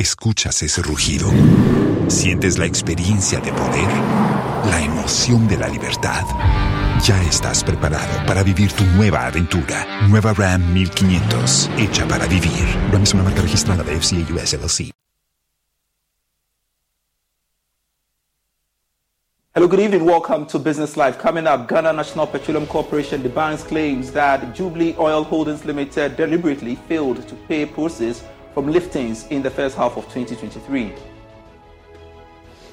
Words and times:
¿Escuchas 0.00 0.62
ese 0.62 0.80
rugido? 0.80 1.30
¿Sientes 2.08 2.56
la 2.56 2.64
experiencia 2.64 3.38
de 3.38 3.52
poder? 3.52 3.90
la 4.64 4.80
emoción 4.82 5.46
de 5.46 5.58
la 5.58 5.68
libertad. 5.68 6.24
Ya 7.02 7.22
estás 7.22 7.62
preparado 7.62 8.24
para 8.26 8.42
vivir 8.42 8.72
tu 8.72 8.82
nueva 8.96 9.26
aventura. 9.26 10.08
Nueva 10.08 10.32
Ram 10.32 10.72
1500, 10.72 11.70
hecha 11.76 12.08
para 12.08 12.26
vivir. 12.26 12.64
Ram 12.90 13.02
es 13.02 13.12
una 13.12 13.24
marca 13.24 13.42
registrada 13.42 13.82
de 13.82 14.00
FCA 14.00 14.34
US 14.34 14.54
LLC. 14.54 14.90
Hello, 19.52 19.68
good 19.68 19.80
evening. 19.80 20.06
Welcome 20.06 20.46
to 20.46 20.58
Business 20.58 20.96
Live. 20.96 21.18
Coming 21.18 21.46
up, 21.46 21.68
Ghana 21.68 21.92
National 21.92 22.26
Petroleum 22.26 22.66
Corporation, 22.66 23.22
the 23.22 23.28
claims 23.68 24.12
that 24.12 24.54
Jubilee 24.54 24.94
Oil 24.98 25.24
Holdings 25.24 25.66
Limited 25.66 26.16
deliberately 26.16 26.76
failed 26.88 27.28
to 27.28 27.34
pay 27.48 27.66
proceeds 27.66 28.22
from 28.54 28.66
liftings 28.66 29.30
in 29.30 29.42
the 29.42 29.50
first 29.50 29.76
half 29.76 29.96
of 29.96 30.04
2023. 30.12 30.92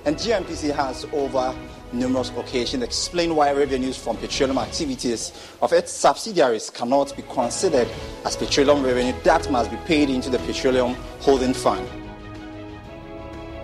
And 0.05 0.15
GNPC 0.15 0.73
has 0.73 1.05
over 1.11 1.53
numerous 1.91 2.31
occasions 2.37 2.83
explained 2.83 3.35
why 3.35 3.51
revenues 3.51 3.97
from 3.97 4.17
petroleum 4.17 4.57
activities 4.57 5.33
of 5.61 5.73
its 5.73 5.91
subsidiaries 5.91 6.69
cannot 6.69 7.15
be 7.15 7.23
considered 7.23 7.87
as 8.25 8.37
petroleum 8.37 8.83
revenue 8.83 9.13
that 9.23 9.49
must 9.51 9.69
be 9.69 9.77
paid 9.85 10.09
into 10.09 10.29
the 10.29 10.39
Petroleum 10.39 10.95
Holding 11.19 11.53
Fund. 11.53 11.87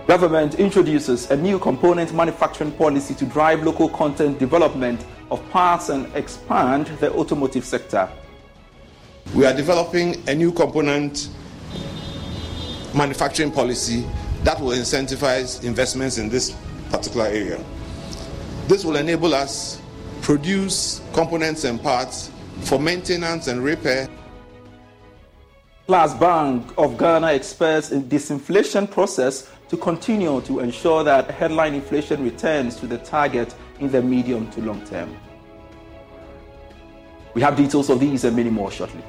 Government 0.06 0.56
introduces 0.56 1.30
a 1.30 1.36
new 1.36 1.58
component 1.58 2.12
manufacturing 2.12 2.72
policy 2.72 3.14
to 3.14 3.24
drive 3.24 3.62
local 3.62 3.88
content 3.88 4.38
development 4.38 5.02
of 5.30 5.42
parts 5.50 5.88
and 5.88 6.14
expand 6.14 6.88
the 7.00 7.10
automotive 7.14 7.64
sector. 7.64 8.06
We 9.34 9.46
are 9.46 9.54
developing 9.54 10.22
a 10.28 10.34
new 10.34 10.52
component 10.52 11.30
manufacturing 12.94 13.50
policy 13.50 14.06
that 14.42 14.60
will 14.60 14.72
incentivize 14.72 15.64
investments 15.64 16.18
in 16.18 16.28
this 16.28 16.56
particular 16.90 17.26
area. 17.26 17.62
This 18.68 18.84
will 18.84 18.96
enable 18.96 19.34
us 19.34 19.80
produce 20.22 21.02
components 21.12 21.64
and 21.64 21.82
parts 21.82 22.30
for 22.62 22.78
maintenance 22.78 23.46
and 23.46 23.62
repair. 23.62 24.08
Plus 25.86 26.14
Bank 26.14 26.72
of 26.78 26.96
Ghana 26.96 27.32
expects 27.32 27.92
a 27.92 28.00
disinflation 28.00 28.90
process 28.90 29.50
to 29.68 29.76
continue 29.76 30.40
to 30.42 30.60
ensure 30.60 31.04
that 31.04 31.30
headline 31.30 31.74
inflation 31.74 32.24
returns 32.24 32.76
to 32.76 32.86
the 32.86 32.98
target 32.98 33.54
in 33.80 33.90
the 33.90 34.00
medium 34.00 34.50
to 34.52 34.62
long 34.62 34.82
term. 34.86 35.14
We 37.34 37.42
have 37.42 37.56
details 37.56 37.90
of 37.90 38.00
these 38.00 38.24
and 38.24 38.36
many 38.36 38.48
more 38.48 38.70
shortly. 38.70 39.02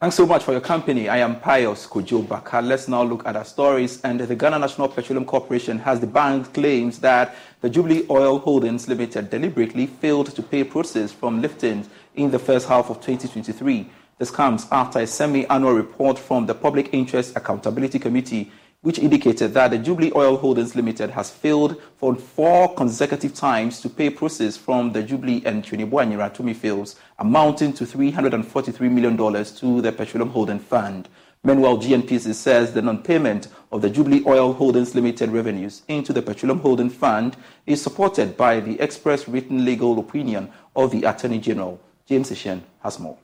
Thanks 0.00 0.16
so 0.16 0.24
much 0.24 0.44
for 0.44 0.52
your 0.52 0.62
company. 0.62 1.10
I 1.10 1.18
am 1.18 1.38
Pius 1.40 1.86
Kojo. 1.86 2.26
Let's 2.66 2.88
now 2.88 3.02
look 3.02 3.26
at 3.26 3.36
our 3.36 3.44
stories. 3.44 4.00
And 4.00 4.18
the 4.18 4.34
Ghana 4.34 4.58
National 4.58 4.88
Petroleum 4.88 5.26
Corporation 5.26 5.78
has 5.80 6.00
the 6.00 6.06
bank 6.06 6.54
claims 6.54 7.00
that 7.00 7.36
the 7.60 7.68
Jubilee 7.68 8.06
Oil 8.08 8.38
Holdings 8.38 8.88
Limited 8.88 9.28
deliberately 9.28 9.86
failed 9.86 10.34
to 10.34 10.42
pay 10.42 10.64
proceeds 10.64 11.12
from 11.12 11.42
liftings 11.42 11.88
in 12.14 12.30
the 12.30 12.38
first 12.38 12.66
half 12.66 12.88
of 12.88 13.02
2023. 13.02 13.90
This 14.16 14.30
comes 14.30 14.66
after 14.72 15.00
a 15.00 15.06
semi-annual 15.06 15.74
report 15.74 16.18
from 16.18 16.46
the 16.46 16.54
Public 16.54 16.94
Interest 16.94 17.36
Accountability 17.36 17.98
Committee 17.98 18.50
which 18.82 18.98
indicated 18.98 19.52
that 19.52 19.70
the 19.70 19.78
Jubilee 19.78 20.12
Oil 20.14 20.38
Holdings 20.38 20.74
Limited 20.74 21.10
has 21.10 21.30
failed 21.30 21.80
for 21.98 22.16
four 22.16 22.74
consecutive 22.74 23.34
times 23.34 23.80
to 23.82 23.90
pay 23.90 24.08
proceeds 24.08 24.56
from 24.56 24.92
the 24.92 25.02
Jubilee 25.02 25.42
and 25.44 25.62
Twinibo 25.62 26.00
Ratumi 26.16 26.56
fields, 26.56 26.96
amounting 27.18 27.74
to 27.74 27.84
$343 27.84 28.80
million 28.90 29.16
to 29.44 29.82
the 29.82 29.92
Petroleum 29.92 30.30
Holding 30.30 30.58
Fund. 30.58 31.10
Meanwhile, 31.44 31.78
GNPC 31.78 32.34
says 32.34 32.72
the 32.72 32.80
non-payment 32.82 33.48
of 33.70 33.82
the 33.82 33.90
Jubilee 33.90 34.22
Oil 34.26 34.54
Holdings 34.54 34.94
Limited 34.94 35.30
revenues 35.30 35.82
into 35.88 36.14
the 36.14 36.22
Petroleum 36.22 36.60
Holding 36.60 36.90
Fund 36.90 37.36
is 37.66 37.82
supported 37.82 38.36
by 38.36 38.60
the 38.60 38.80
express 38.80 39.28
written 39.28 39.64
legal 39.64 39.98
opinion 39.98 40.50
of 40.74 40.90
the 40.90 41.04
Attorney 41.04 41.38
General. 41.38 41.78
James 42.06 42.30
Ishen 42.30 42.62
has 42.82 42.98
more. 42.98 43.18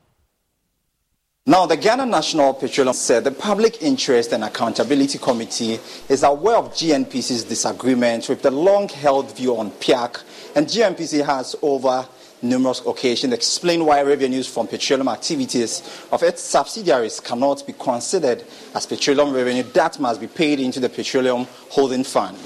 Now, 1.49 1.65
the 1.65 1.77
Ghana 1.77 2.07
National 2.07 2.55
Petroleum 2.55 2.93
said 2.93 3.23
the 3.23 3.31
Public 3.31 3.81
Interest 3.81 4.33
and 4.33 4.43
Accountability 4.43 5.19
Committee 5.19 5.79
is 6.09 6.25
aware 6.25 6.57
of 6.57 6.73
GNPC's 6.73 7.45
disagreement 7.45 8.29
with 8.29 8.43
the 8.43 8.51
long 8.51 8.89
held 8.89 9.31
view 9.37 9.57
on 9.57 9.71
PIAC, 9.71 10.25
and 10.57 10.67
GNPC 10.67 11.25
has 11.25 11.55
over 11.63 12.05
numerous 12.43 12.83
occasions 12.85 13.33
explained 13.33 13.87
why 13.87 14.03
revenues 14.03 14.49
from 14.49 14.67
petroleum 14.67 15.07
activities 15.07 16.05
of 16.11 16.25
its 16.25 16.43
subsidiaries 16.43 17.21
cannot 17.21 17.65
be 17.65 17.75
considered 17.75 18.43
as 18.75 18.85
petroleum 18.85 19.33
revenue 19.33 19.63
that 19.63 20.01
must 20.01 20.21
be 20.21 20.27
paid 20.27 20.59
into 20.59 20.81
the 20.81 20.89
Petroleum 20.89 21.47
Holding 21.71 22.03
Fund. 22.03 22.37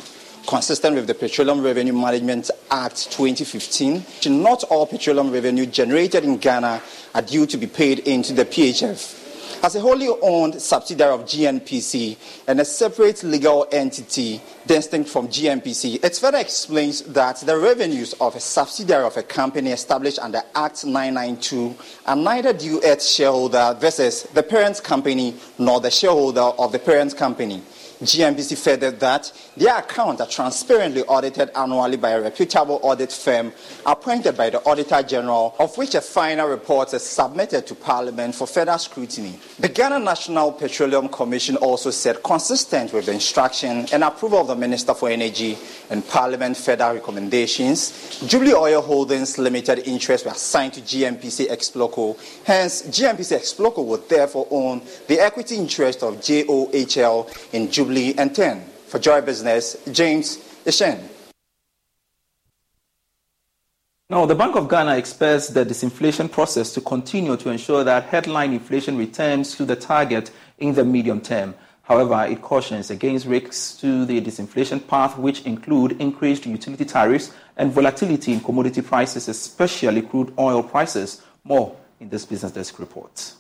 Consistent 0.47 0.97
with 0.97 1.07
the 1.07 1.15
Petroleum 1.15 1.63
Revenue 1.63 1.93
Management 1.93 2.51
Act 2.71 3.13
2015, 3.13 4.05
not 4.43 4.65
all 4.65 4.87
petroleum 4.87 5.31
revenue 5.31 5.67
generated 5.67 6.25
in 6.25 6.39
Ghana 6.39 6.83
are 7.15 7.23
due 7.23 7.47
to 7.47 7.57
be 7.57 7.67
paid 7.67 8.01
into 8.01 8.33
the 8.33 8.45
PHF. 8.45 9.63
As 9.63 9.77
a 9.77 9.81
wholly 9.81 10.09
owned 10.09 10.61
subsidiary 10.61 11.13
of 11.13 11.27
GNPC 11.27 12.17
and 12.49 12.61
a 12.61 12.65
separate 12.65 13.23
legal 13.23 13.69
entity 13.71 14.41
distinct 14.67 15.11
from 15.11 15.29
GNPC, 15.29 16.03
it 16.03 16.17
further 16.17 16.39
explains 16.39 17.03
that 17.03 17.37
the 17.41 17.59
revenues 17.59 18.15
of 18.15 18.35
a 18.35 18.41
subsidiary 18.41 19.05
of 19.05 19.19
a 19.19 19.23
company 19.23 19.71
established 19.71 20.19
under 20.19 20.41
Act 20.55 20.87
992 20.87 21.77
are 22.07 22.17
neither 22.17 22.55
due 22.55 22.81
its 22.83 23.13
shareholder 23.13 23.77
versus 23.79 24.23
the 24.35 24.43
parent 24.43 24.83
company 24.83 25.35
nor 25.59 25.79
the 25.81 25.91
shareholder 25.91 26.41
of 26.41 26.73
the 26.73 26.79
parent 26.79 27.15
company. 27.17 27.63
GNPC 28.03 28.57
further 28.57 28.91
that 28.91 29.31
their 29.59 29.77
accounts 29.77 30.23
are 30.23 30.27
transparently 30.27 31.03
audited 31.03 31.51
annually 31.55 31.99
by 31.99 32.11
a 32.11 32.21
reputable 32.23 32.81
audit 32.83 33.13
firm 33.13 33.53
appointed 33.85 34.39
by 34.39 34.49
the 34.49 34.59
Auditor 34.65 35.03
General, 35.03 35.55
of 35.59 35.77
which 35.77 35.95
a 35.95 36.01
final 36.01 36.49
report 36.49 36.95
is 36.95 37.03
submitted 37.03 37.67
to 37.67 37.75
Parliament 37.75 38.35
for 38.35 38.47
further 38.47 38.79
scrutiny. 38.79 39.39
The 39.59 39.69
Ghana 39.69 39.99
National 39.99 40.53
Petroleum 40.53 41.11
Commission 41.11 41.57
also 41.57 41.91
said, 41.91 42.23
consistent 42.23 42.95
with 42.95 43.05
the 43.07 43.13
instruction 43.13 43.87
and 43.93 44.03
approval 44.03 44.41
of 44.41 44.47
the 44.47 44.57
Minister 44.57 44.95
for 44.95 45.11
Energy 45.11 45.59
and 45.91 46.07
Parliament 46.09 46.57
further 46.57 46.95
recommendations, 46.95 48.19
Jubilee 48.27 48.55
Oil 48.55 48.81
Holdings 48.81 49.37
Limited 49.37 49.81
interests 49.81 50.25
were 50.25 50.33
assigned 50.33 50.73
to 50.73 50.81
GNPC 50.81 51.49
Explorco. 51.49 52.19
Hence, 52.45 52.83
GNPC 52.83 53.37
Explorco 53.37 53.85
would 53.85 54.09
therefore 54.09 54.47
own 54.51 54.81
the 55.07 55.21
equity 55.21 55.57
interest 55.57 56.03
of 56.03 56.17
JOHL 56.23 57.29
in 57.53 57.71
Jubilee 57.71 57.90
and 57.91 58.35
TEN. 58.35 58.65
For 58.87 58.99
Joy 58.99 59.21
Business, 59.21 59.77
James 59.91 60.39
Ishen. 60.65 61.01
Now, 64.09 64.27
the 64.27 64.35
Bank 64.35 64.57
of 64.57 64.69
Ghana 64.69 64.97
expects 64.97 65.49
the 65.49 65.65
disinflation 65.65 66.31
process 66.31 66.73
to 66.75 66.81
continue 66.81 67.37
to 67.37 67.51
ensure 67.51 67.85
that 67.85 68.05
headline 68.05 68.53
inflation 68.53 68.97
returns 68.97 69.55
to 69.57 69.65
the 69.65 69.77
target 69.77 70.31
in 70.59 70.75
the 70.75 70.85
medium 70.85 71.21
term. 71.21 71.55
However, 71.83 72.25
it 72.25 72.43
cautions 72.43 72.91
against 72.91 73.27
risks 73.27 73.77
to 73.81 74.05
the 74.05 74.21
disinflation 74.21 74.87
path, 74.87 75.19
which 75.19 75.43
include 75.43 76.01
increased 76.01 76.47
utility 76.47 76.85
tariffs 76.85 77.33
and 77.57 77.73
volatility 77.73 78.33
in 78.33 78.41
commodity 78.41 78.83
prices, 78.83 79.29
especially 79.29 80.03
crude 80.03 80.33
oil 80.39 80.63
prices. 80.63 81.23
More 81.45 81.77
in 82.01 82.09
this 82.09 82.25
Business 82.25 82.53
Desk 82.53 82.79
report. 82.79 83.35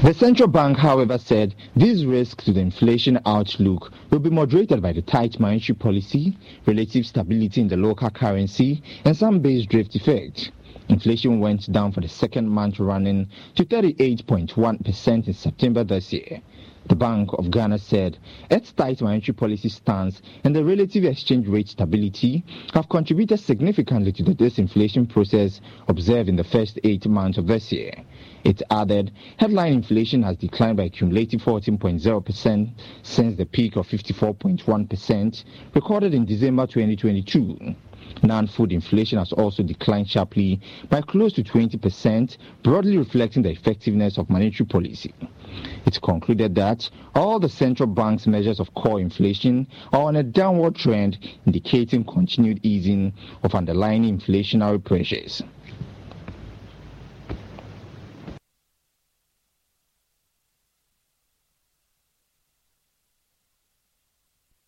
The 0.00 0.14
central 0.14 0.46
bank, 0.46 0.78
however, 0.78 1.18
said 1.18 1.56
these 1.74 2.06
risks 2.06 2.44
to 2.44 2.52
the 2.52 2.60
inflation 2.60 3.18
outlook 3.26 3.90
will 4.10 4.20
be 4.20 4.30
moderated 4.30 4.80
by 4.80 4.92
the 4.92 5.02
tight 5.02 5.40
monetary 5.40 5.74
policy, 5.74 6.38
relative 6.66 7.04
stability 7.04 7.62
in 7.62 7.66
the 7.66 7.76
local 7.76 8.08
currency, 8.08 8.80
and 9.04 9.16
some 9.16 9.40
base 9.40 9.66
drift 9.66 9.96
effect. 9.96 10.52
Inflation 10.88 11.40
went 11.40 11.72
down 11.72 11.90
for 11.90 12.00
the 12.00 12.06
second 12.06 12.48
month 12.48 12.78
running 12.78 13.26
to 13.56 13.64
38.1% 13.64 15.26
in 15.26 15.32
September 15.34 15.82
this 15.82 16.12
year. 16.12 16.42
The 16.88 16.94
Bank 16.94 17.30
of 17.32 17.50
Ghana 17.50 17.78
said 17.78 18.18
its 18.50 18.72
tight 18.72 19.02
monetary 19.02 19.34
policy 19.34 19.68
stance 19.68 20.22
and 20.44 20.54
the 20.54 20.64
relative 20.64 21.04
exchange 21.04 21.48
rate 21.48 21.68
stability 21.68 22.44
have 22.72 22.88
contributed 22.88 23.40
significantly 23.40 24.12
to 24.12 24.22
the 24.22 24.34
disinflation 24.34 25.08
process 25.08 25.60
observed 25.88 26.28
in 26.28 26.36
the 26.36 26.44
first 26.44 26.78
eight 26.84 27.04
months 27.06 27.36
of 27.36 27.48
this 27.48 27.72
year. 27.72 27.92
It 28.48 28.62
added, 28.70 29.12
headline 29.36 29.74
inflation 29.74 30.22
has 30.22 30.38
declined 30.38 30.78
by 30.78 30.84
a 30.84 30.88
cumulative 30.88 31.42
14.0% 31.42 32.70
since 33.02 33.36
the 33.36 33.44
peak 33.44 33.76
of 33.76 33.86
54.1% 33.86 35.44
recorded 35.74 36.14
in 36.14 36.24
December 36.24 36.66
2022. 36.66 37.74
Non-food 38.22 38.72
inflation 38.72 39.18
has 39.18 39.32
also 39.32 39.62
declined 39.62 40.08
sharply 40.08 40.62
by 40.88 41.02
close 41.02 41.34
to 41.34 41.44
20%, 41.44 42.38
broadly 42.62 42.96
reflecting 42.96 43.42
the 43.42 43.50
effectiveness 43.50 44.16
of 44.16 44.30
monetary 44.30 44.66
policy. 44.66 45.12
It 45.84 46.00
concluded 46.00 46.54
that 46.54 46.88
all 47.14 47.38
the 47.38 47.50
central 47.50 47.86
bank's 47.86 48.26
measures 48.26 48.60
of 48.60 48.72
core 48.72 48.98
inflation 48.98 49.66
are 49.92 50.04
on 50.04 50.16
a 50.16 50.22
downward 50.22 50.74
trend, 50.74 51.18
indicating 51.44 52.02
continued 52.02 52.60
easing 52.62 53.12
of 53.42 53.54
underlying 53.54 54.04
inflationary 54.04 54.82
pressures. 54.82 55.42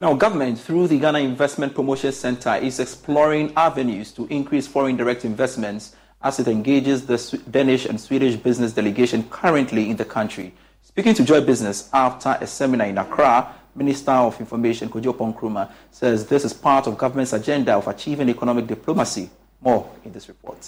Now, 0.02 0.14
government, 0.14 0.58
through 0.58 0.88
the 0.88 0.98
Ghana 0.98 1.18
Investment 1.18 1.74
Promotion 1.74 2.10
Center, 2.12 2.54
is 2.54 2.80
exploring 2.80 3.52
avenues 3.54 4.12
to 4.12 4.26
increase 4.28 4.66
foreign 4.66 4.96
direct 4.96 5.26
investments 5.26 5.94
as 6.22 6.40
it 6.40 6.48
engages 6.48 7.04
the 7.04 7.18
Danish 7.50 7.84
and 7.84 8.00
Swedish 8.00 8.36
business 8.36 8.72
delegation 8.72 9.24
currently 9.28 9.90
in 9.90 9.98
the 9.98 10.04
country. 10.06 10.54
Speaking 10.80 11.12
to 11.12 11.22
Joy 11.22 11.42
Business 11.42 11.90
after 11.92 12.38
a 12.40 12.46
seminar 12.46 12.86
in 12.86 12.96
Accra, 12.96 13.54
Minister 13.74 14.12
of 14.12 14.40
Information 14.40 14.88
Kojo 14.88 15.14
Nkrumah 15.14 15.70
says 15.90 16.26
this 16.26 16.46
is 16.46 16.54
part 16.54 16.86
of 16.86 16.96
government's 16.96 17.34
agenda 17.34 17.74
of 17.74 17.86
achieving 17.86 18.30
economic 18.30 18.66
diplomacy. 18.66 19.28
More 19.60 19.86
in 20.02 20.12
this 20.12 20.28
report. 20.28 20.66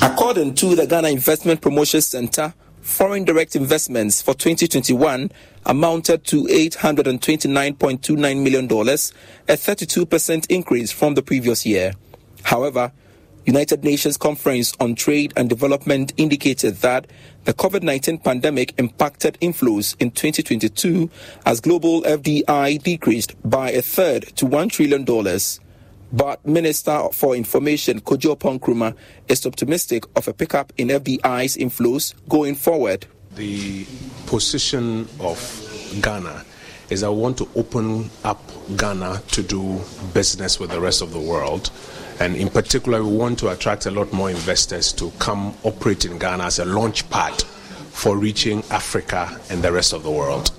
According 0.00 0.54
to 0.54 0.76
the 0.76 0.86
Ghana 0.86 1.08
Investment 1.08 1.60
Promotion 1.60 2.00
Center, 2.00 2.54
foreign 2.84 3.24
direct 3.24 3.56
investments 3.56 4.20
for 4.20 4.34
2021 4.34 5.32
amounted 5.64 6.22
to 6.24 6.44
$829.29 6.44 8.42
million, 8.42 8.66
a 8.66 9.54
32% 9.54 10.46
increase 10.50 10.92
from 10.92 11.14
the 11.14 11.22
previous 11.22 11.64
year. 11.64 11.94
However, 12.42 12.92
United 13.46 13.84
Nations 13.84 14.18
Conference 14.18 14.74
on 14.80 14.94
Trade 14.94 15.32
and 15.36 15.48
Development 15.48 16.12
indicated 16.18 16.76
that 16.76 17.06
the 17.44 17.54
COVID 17.54 17.82
19 17.82 18.18
pandemic 18.18 18.74
impacted 18.78 19.38
inflows 19.40 19.96
in 19.98 20.10
2022 20.10 21.10
as 21.46 21.60
global 21.60 22.02
FDI 22.02 22.82
decreased 22.82 23.34
by 23.48 23.70
a 23.70 23.82
third 23.82 24.24
to 24.36 24.44
$1 24.44 24.70
trillion. 24.70 25.04
But 26.14 26.46
Minister 26.46 27.08
for 27.10 27.34
Information 27.34 28.00
Kojo 28.00 28.38
Nkrumah 28.38 28.94
is 29.26 29.44
optimistic 29.44 30.04
of 30.14 30.28
a 30.28 30.32
pickup 30.32 30.72
in 30.78 30.86
FDI's 30.86 31.56
inflows 31.56 32.14
going 32.28 32.54
forward. 32.54 33.06
The 33.34 33.84
position 34.26 35.08
of 35.18 35.36
Ghana 36.00 36.44
is 36.88 37.02
I 37.02 37.08
want 37.08 37.38
to 37.38 37.48
open 37.56 38.10
up 38.22 38.40
Ghana 38.76 39.22
to 39.32 39.42
do 39.42 39.80
business 40.12 40.60
with 40.60 40.70
the 40.70 40.80
rest 40.80 41.02
of 41.02 41.12
the 41.12 41.18
world. 41.18 41.72
And 42.20 42.36
in 42.36 42.48
particular, 42.48 43.02
we 43.02 43.16
want 43.16 43.40
to 43.40 43.48
attract 43.48 43.86
a 43.86 43.90
lot 43.90 44.12
more 44.12 44.30
investors 44.30 44.92
to 44.92 45.10
come 45.18 45.52
operate 45.64 46.04
in 46.04 46.20
Ghana 46.20 46.44
as 46.44 46.60
a 46.60 46.64
launch 46.64 47.10
pad 47.10 47.42
for 47.90 48.16
reaching 48.16 48.62
Africa 48.70 49.40
and 49.50 49.64
the 49.64 49.72
rest 49.72 49.92
of 49.92 50.04
the 50.04 50.12
world. 50.12 50.52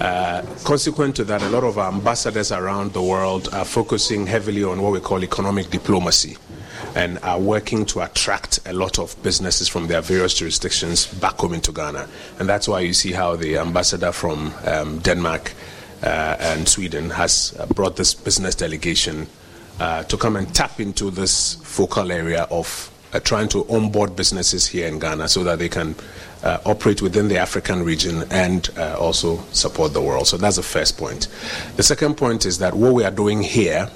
Uh, 0.00 0.42
consequent 0.64 1.14
to 1.16 1.24
that, 1.24 1.42
a 1.42 1.48
lot 1.48 1.64
of 1.64 1.78
our 1.78 1.92
ambassadors 1.92 2.50
around 2.50 2.92
the 2.92 3.02
world 3.02 3.48
are 3.52 3.64
focusing 3.64 4.26
heavily 4.26 4.64
on 4.64 4.82
what 4.82 4.92
we 4.92 5.00
call 5.00 5.22
economic 5.22 5.70
diplomacy 5.70 6.36
and 6.94 7.18
are 7.22 7.40
working 7.40 7.84
to 7.86 8.00
attract 8.00 8.60
a 8.66 8.72
lot 8.72 8.98
of 8.98 9.20
businesses 9.22 9.68
from 9.68 9.86
their 9.86 10.00
various 10.00 10.34
jurisdictions 10.34 11.06
back 11.06 11.34
home 11.38 11.54
into 11.54 11.72
Ghana. 11.72 12.08
And 12.38 12.48
that's 12.48 12.68
why 12.68 12.80
you 12.80 12.92
see 12.92 13.12
how 13.12 13.36
the 13.36 13.58
ambassador 13.58 14.12
from 14.12 14.52
um, 14.64 14.98
Denmark 14.98 15.52
uh, 16.02 16.36
and 16.38 16.68
Sweden 16.68 17.10
has 17.10 17.54
uh, 17.58 17.66
brought 17.66 17.96
this 17.96 18.14
business 18.14 18.54
delegation 18.54 19.26
uh, 19.80 20.04
to 20.04 20.16
come 20.16 20.36
and 20.36 20.52
tap 20.54 20.80
into 20.80 21.10
this 21.10 21.54
focal 21.62 22.12
area 22.12 22.46
of 22.50 22.90
uh, 23.14 23.20
trying 23.20 23.48
to 23.48 23.66
onboard 23.68 24.16
businesses 24.16 24.66
here 24.66 24.86
in 24.86 24.98
Ghana 24.98 25.28
so 25.28 25.44
that 25.44 25.58
they 25.58 25.68
can 25.68 25.94
uh, 26.42 26.58
operate 26.66 27.00
within 27.00 27.28
the 27.28 27.38
African 27.38 27.82
region 27.82 28.24
and 28.30 28.68
uh, 28.76 28.96
also 28.98 29.38
support 29.52 29.92
the 29.92 30.02
world. 30.02 30.26
So 30.26 30.36
that's 30.36 30.56
the 30.56 30.62
first 30.62 30.98
point. 30.98 31.28
The 31.76 31.82
second 31.82 32.16
point 32.16 32.44
is 32.44 32.58
that 32.58 32.74
what 32.74 32.92
we 32.92 33.04
are 33.04 33.10
doing 33.10 33.42
here 33.42 33.88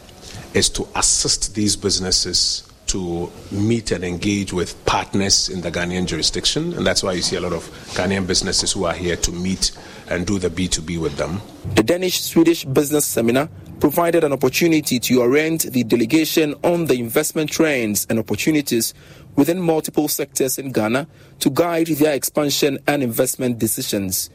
is 0.55 0.69
to 0.71 0.89
assist 0.95 1.55
these 1.55 1.77
businesses 1.77 2.65
to 2.87 3.31
meet 3.51 3.91
and 3.91 4.03
engage 4.03 4.53
with 4.53 4.83
partners 4.87 5.51
in 5.51 5.61
the 5.61 5.71
Ghanaian 5.71 6.07
jurisdiction. 6.07 6.73
And 6.73 6.87
that's 6.87 7.03
why 7.03 7.13
you 7.13 7.23
see 7.23 7.37
a 7.37 7.41
lot 7.41 7.53
of 7.53 7.65
Ghanaian 7.95 8.27
businesses 8.27 8.73
who 8.73 8.85
are 8.85 8.95
here 8.95 9.17
to 9.17 9.31
meet 9.31 9.73
and 10.09 10.27
do 10.27 10.39
the 10.39 10.49
B2B 10.49 10.99
with 10.99 11.17
them. 11.17 11.43
The 11.75 11.83
Danish 11.83 12.23
Swedish 12.23 12.65
business 12.65 13.05
seminar 13.05 13.51
provided 13.81 14.25
an 14.25 14.33
opportunity 14.33 14.99
to 14.99 15.21
orient 15.21 15.63
the 15.73 15.85
delegation 15.85 16.55
on 16.65 16.87
the 16.87 16.99
investment 16.99 17.51
trends 17.51 18.07
and 18.11 18.19
opportunities 18.19 18.95
within 19.37 19.61
multiple 19.61 20.09
sectors 20.09 20.59
in 20.59 20.73
Ghana 20.73 21.07
to 21.41 21.51
guide 21.51 21.87
their 21.87 22.15
expansion 22.15 22.79
and 22.87 23.03
investment 23.03 23.59
decisions. 23.59 24.31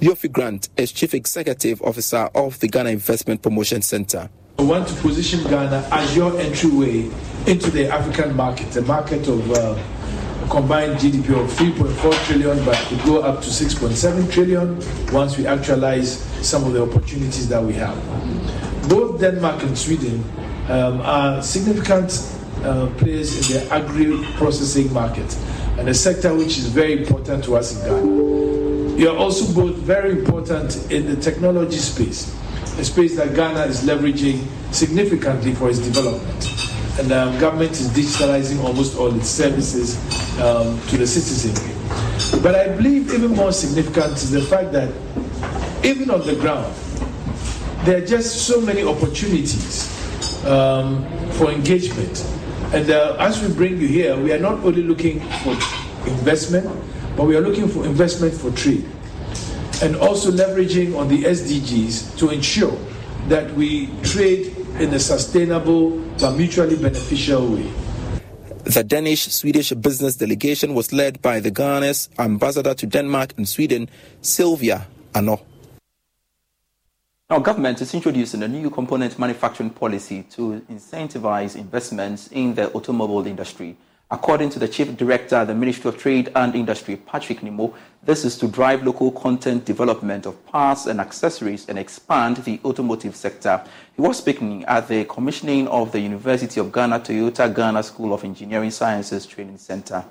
Yofi 0.00 0.30
Grant 0.30 0.68
is 0.76 0.92
Chief 0.92 1.14
Executive 1.14 1.80
Officer 1.82 2.28
of 2.34 2.58
the 2.60 2.68
Ghana 2.68 2.90
Investment 2.90 3.42
Promotion 3.42 3.82
Center. 3.82 4.30
We 4.58 4.64
want 4.64 4.88
to 4.88 4.94
position 4.96 5.42
Ghana 5.44 5.86
as 5.92 6.16
your 6.16 6.38
entryway 6.40 7.10
into 7.46 7.70
the 7.70 7.88
African 7.88 8.34
market, 8.34 8.70
the 8.72 8.82
market 8.82 9.28
of 9.28 9.50
uh, 9.52 9.78
combined 10.48 10.98
GDP 10.98 11.38
of 11.38 11.50
3.4 11.50 12.24
trillion, 12.26 12.64
but 12.64 12.76
could 12.86 13.02
go 13.04 13.20
up 13.20 13.42
to 13.42 13.48
6.7 13.48 14.32
trillion 14.32 14.78
once 15.12 15.36
we 15.36 15.46
actualize 15.46 16.20
some 16.46 16.64
of 16.64 16.72
the 16.72 16.82
opportunities 16.82 17.48
that 17.48 17.62
we 17.62 17.74
have. 17.74 17.96
Both 18.88 19.20
Denmark 19.20 19.62
and 19.62 19.76
Sweden 19.76 20.22
um, 20.68 21.00
are 21.00 21.42
significant 21.42 22.22
uh, 22.62 22.86
players 22.98 23.50
in 23.50 23.58
the 23.58 23.74
agri 23.74 24.24
processing 24.34 24.92
market 24.92 25.36
and 25.78 25.88
a 25.88 25.94
sector 25.94 26.34
which 26.34 26.58
is 26.58 26.66
very 26.68 26.92
important 26.92 27.44
to 27.44 27.56
us 27.56 27.76
in 27.76 27.88
Ghana. 27.88 28.96
You 28.96 29.10
are 29.10 29.16
also 29.16 29.52
both 29.52 29.76
very 29.76 30.10
important 30.10 30.90
in 30.90 31.06
the 31.06 31.16
technology 31.16 31.76
space, 31.76 32.34
a 32.78 32.84
space 32.84 33.16
that 33.16 33.34
Ghana 33.34 33.64
is 33.64 33.82
leveraging 33.82 34.46
significantly 34.72 35.54
for 35.54 35.68
its 35.68 35.80
development. 35.80 36.52
And 36.98 37.08
the 37.08 37.24
um, 37.24 37.38
government 37.38 37.72
is 37.72 37.88
digitalizing 37.88 38.62
almost 38.64 38.96
all 38.96 39.14
its 39.14 39.28
services 39.28 39.96
um, 40.40 40.80
to 40.88 40.96
the 40.96 41.06
citizenry. 41.06 41.74
But 42.42 42.54
I 42.54 42.68
believe 42.74 43.12
even 43.12 43.32
more 43.32 43.52
significant 43.52 44.14
is 44.14 44.30
the 44.30 44.40
fact 44.40 44.72
that 44.72 44.88
even 45.84 46.08
on 46.10 46.26
the 46.26 46.36
ground, 46.36 46.74
there 47.86 48.02
are 48.02 48.06
just 48.06 48.46
so 48.46 48.60
many 48.60 48.82
opportunities 48.82 49.88
um, 50.44 51.06
for 51.32 51.50
engagement 51.50 52.26
and 52.72 52.90
uh, 52.90 53.16
as 53.20 53.40
we 53.40 53.54
bring 53.54 53.80
you 53.80 53.86
here, 53.86 54.16
we 54.20 54.32
are 54.32 54.40
not 54.40 54.54
only 54.64 54.82
looking 54.82 55.20
for 55.44 55.52
investment, 56.10 56.66
but 57.16 57.24
we 57.24 57.36
are 57.36 57.40
looking 57.40 57.68
for 57.68 57.86
investment 57.86 58.34
for 58.34 58.50
trade. 58.50 58.84
And 59.82 59.94
also 59.96 60.32
leveraging 60.32 60.98
on 60.98 61.06
the 61.06 61.22
SDGs 61.22 62.18
to 62.18 62.30
ensure 62.30 62.76
that 63.28 63.54
we 63.54 63.86
trade 64.02 64.48
in 64.80 64.92
a 64.94 64.98
sustainable 64.98 65.90
but 66.18 66.32
mutually 66.32 66.76
beneficial 66.76 67.46
way. 67.46 67.70
The 68.64 68.82
Danish 68.82 69.28
Swedish 69.32 69.70
business 69.72 70.16
delegation 70.16 70.74
was 70.74 70.92
led 70.92 71.22
by 71.22 71.38
the 71.38 71.52
Ghana's 71.52 72.08
ambassador 72.18 72.74
to 72.74 72.86
Denmark 72.86 73.34
and 73.36 73.48
Sweden, 73.48 73.88
Sylvia 74.22 74.88
Ano. 75.14 75.40
Our 77.28 77.40
government 77.40 77.80
is 77.80 77.92
introducing 77.92 78.44
a 78.44 78.46
new 78.46 78.70
component 78.70 79.18
manufacturing 79.18 79.70
policy 79.70 80.22
to 80.30 80.62
incentivize 80.70 81.56
investments 81.56 82.28
in 82.28 82.54
the 82.54 82.70
automobile 82.70 83.26
industry. 83.26 83.76
According 84.12 84.50
to 84.50 84.60
the 84.60 84.68
Chief 84.68 84.96
Director 84.96 85.34
of 85.34 85.48
the 85.48 85.54
Ministry 85.56 85.88
of 85.88 85.98
Trade 85.98 86.30
and 86.36 86.54
Industry, 86.54 86.94
Patrick 86.94 87.40
Nimo, 87.40 87.74
this 88.04 88.24
is 88.24 88.38
to 88.38 88.46
drive 88.46 88.84
local 88.84 89.10
content 89.10 89.64
development 89.64 90.24
of 90.24 90.46
parts 90.46 90.86
and 90.86 91.00
accessories 91.00 91.68
and 91.68 91.80
expand 91.80 92.36
the 92.36 92.60
automotive 92.64 93.16
sector. 93.16 93.60
He 93.96 94.02
was 94.02 94.18
speaking 94.18 94.64
at 94.66 94.86
the 94.86 95.04
commissioning 95.06 95.66
of 95.66 95.90
the 95.90 95.98
University 95.98 96.60
of 96.60 96.70
Ghana 96.70 97.00
Toyota 97.00 97.52
Ghana 97.52 97.82
School 97.82 98.14
of 98.14 98.22
Engineering 98.22 98.70
Sciences 98.70 99.26
Training 99.26 99.58
Center. 99.58 100.04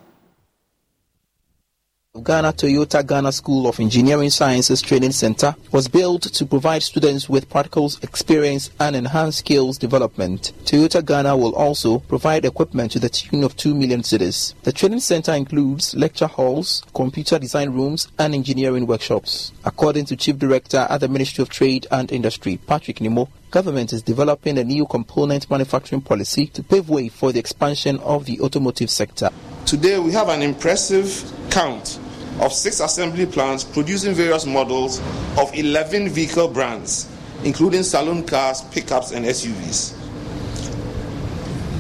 Ghana 2.23 2.53
Toyota 2.53 3.05
Ghana 3.05 3.33
School 3.33 3.67
of 3.67 3.77
Engineering 3.77 4.29
Sciences 4.29 4.81
Training 4.81 5.11
Center 5.11 5.53
was 5.73 5.89
built 5.89 6.21
to 6.21 6.45
provide 6.45 6.81
students 6.81 7.27
with 7.27 7.49
practical 7.49 7.91
experience 8.03 8.69
and 8.79 8.95
enhance 8.95 9.37
skills 9.37 9.77
development. 9.77 10.53
Toyota 10.63 11.05
Ghana 11.05 11.35
will 11.35 11.53
also 11.55 11.99
provide 11.99 12.45
equipment 12.45 12.93
to 12.93 12.99
the 12.99 13.09
tune 13.09 13.43
of 13.43 13.57
2 13.57 13.75
million 13.75 14.01
cedis. 14.01 14.53
The 14.63 14.71
training 14.71 15.01
center 15.01 15.33
includes 15.33 15.93
lecture 15.93 16.27
halls, 16.27 16.83
computer 16.93 17.37
design 17.37 17.71
rooms, 17.71 18.07
and 18.17 18.33
engineering 18.33 18.87
workshops. 18.87 19.51
According 19.65 20.05
to 20.05 20.15
Chief 20.15 20.39
Director 20.39 20.87
at 20.89 21.01
the 21.01 21.09
Ministry 21.09 21.41
of 21.41 21.49
Trade 21.49 21.85
and 21.91 22.09
Industry, 22.13 22.55
Patrick 22.65 22.99
Nimo, 22.99 23.27
government 23.51 23.91
is 23.91 24.01
developing 24.01 24.57
a 24.57 24.63
new 24.63 24.85
component 24.85 25.49
manufacturing 25.49 26.01
policy 26.01 26.47
to 26.47 26.63
pave 26.63 26.87
way 26.87 27.09
for 27.09 27.33
the 27.33 27.39
expansion 27.39 27.99
of 27.99 28.25
the 28.25 28.39
automotive 28.39 28.89
sector. 28.89 29.29
Today 29.65 29.99
we 29.99 30.13
have 30.13 30.29
an 30.29 30.41
impressive 30.41 31.29
count 31.49 31.99
of 32.41 32.51
six 32.53 32.79
assembly 32.79 33.25
plants 33.25 33.63
producing 33.63 34.13
various 34.13 34.45
models 34.45 34.99
of 35.37 35.53
11 35.53 36.09
vehicle 36.09 36.47
brands, 36.47 37.09
including 37.43 37.83
saloon 37.83 38.23
cars, 38.25 38.61
pickups, 38.71 39.11
and 39.11 39.25
SUVs. 39.25 39.95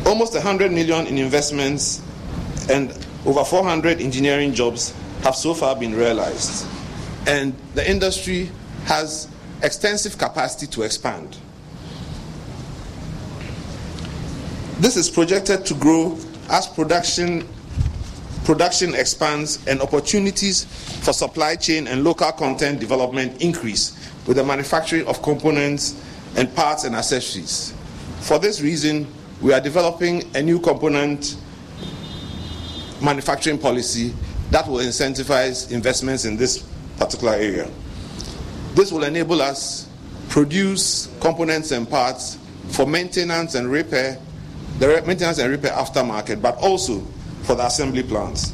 Almost 0.05 0.33
100 0.33 0.71
million 0.71 1.07
in 1.07 1.17
investments 1.17 2.01
and 2.69 2.91
over 3.25 3.43
400 3.43 4.01
engineering 4.01 4.53
jobs 4.53 4.93
have 5.23 5.35
so 5.35 5.53
far 5.53 5.75
been 5.75 5.95
realized. 5.95 6.67
And 7.27 7.55
the 7.73 7.89
industry 7.89 8.51
has 8.85 9.27
extensive 9.63 10.17
capacity 10.17 10.67
to 10.67 10.83
expand. 10.83 11.37
This 14.79 14.95
is 14.95 15.09
projected 15.09 15.65
to 15.67 15.73
grow 15.73 16.17
as 16.49 16.67
production 16.67 17.47
production 18.45 18.93
expands 18.93 19.65
and 19.67 19.81
opportunities 19.81 20.65
for 21.03 21.11
supply 21.11 21.55
chain 21.55 21.87
and 21.87 22.03
local 22.03 22.31
content 22.31 22.79
development 22.79 23.41
increase 23.41 23.97
with 24.27 24.37
the 24.37 24.43
manufacturing 24.43 25.05
of 25.07 25.21
components 25.21 26.01
and 26.37 26.53
parts 26.55 26.83
and 26.83 26.95
accessories. 26.95 27.73
For 28.21 28.39
this 28.39 28.61
reason, 28.61 29.07
we 29.41 29.51
are 29.51 29.59
developing 29.59 30.23
a 30.35 30.41
new 30.41 30.59
component 30.59 31.37
manufacturing 33.01 33.57
policy 33.57 34.13
that 34.51 34.67
will 34.67 34.79
incentivize 34.79 35.71
investments 35.71 36.25
in 36.25 36.37
this 36.37 36.59
particular 36.97 37.33
area. 37.33 37.69
This 38.75 38.91
will 38.91 39.03
enable 39.03 39.41
us 39.41 39.89
produce 40.29 41.07
components 41.19 41.71
and 41.71 41.89
parts 41.89 42.37
for 42.69 42.85
maintenance 42.85 43.55
and 43.55 43.71
repair, 43.71 44.19
the 44.79 45.03
maintenance 45.05 45.39
and 45.39 45.49
repair 45.51 45.71
aftermarket, 45.71 46.41
but 46.41 46.57
also 46.57 47.05
for 47.45 47.55
the 47.55 47.65
assembly 47.65 48.03
plants. 48.03 48.53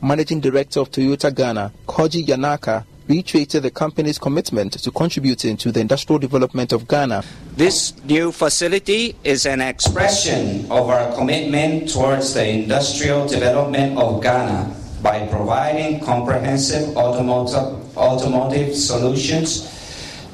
Managing 0.00 0.40
Director 0.40 0.80
of 0.80 0.90
Toyota 0.90 1.34
Ghana, 1.34 1.72
Koji 1.86 2.24
Yanaka, 2.24 2.84
reiterated 3.08 3.62
the 3.62 3.70
company's 3.70 4.18
commitment 4.18 4.72
to 4.72 4.90
contributing 4.90 5.56
to 5.58 5.72
the 5.72 5.80
industrial 5.80 6.18
development 6.18 6.72
of 6.72 6.86
Ghana. 6.88 7.22
This 7.56 7.92
new 8.04 8.32
facility 8.32 9.16
is 9.24 9.46
an 9.46 9.60
expression 9.60 10.64
of 10.70 10.88
our 10.88 11.14
commitment 11.14 11.90
towards 11.92 12.32
the 12.34 12.48
industrial 12.48 13.26
development 13.26 13.98
of 13.98 14.22
Ghana 14.22 14.74
by 15.02 15.26
providing 15.26 16.00
comprehensive 16.00 16.96
automotive, 16.96 17.96
automotive 17.98 18.74
solutions 18.74 19.70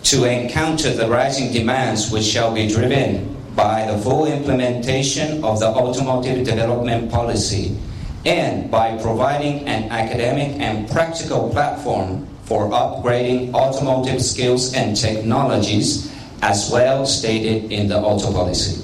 to 0.05 0.25
encounter 0.25 0.93
the 0.93 1.09
rising 1.09 1.53
demands 1.53 2.11
which 2.13 2.25
shall 2.25 2.55
be 2.55 2.69
driven 2.69 3.37
by 3.61 3.85
the 3.85 3.99
full 4.00 4.25
implementation 4.25 5.45
of 5.45 5.61
the 5.61 5.67
automotive 5.67 6.47
development 6.47 7.12
policy 7.12 7.76
and 8.25 8.71
by 8.71 8.97
providing 9.02 9.69
an 9.69 9.85
academic 9.93 10.57
and 10.61 10.88
practical 10.88 11.50
platform 11.50 12.26
for 12.45 12.71
upgrading 12.71 13.52
automotive 13.52 14.23
skills 14.23 14.73
and 14.73 14.97
technologies 14.97 16.09
as 16.40 16.71
well 16.73 17.05
stated 17.05 17.71
in 17.71 17.87
the 17.87 17.99
auto 18.00 18.33
policy. 18.33 18.83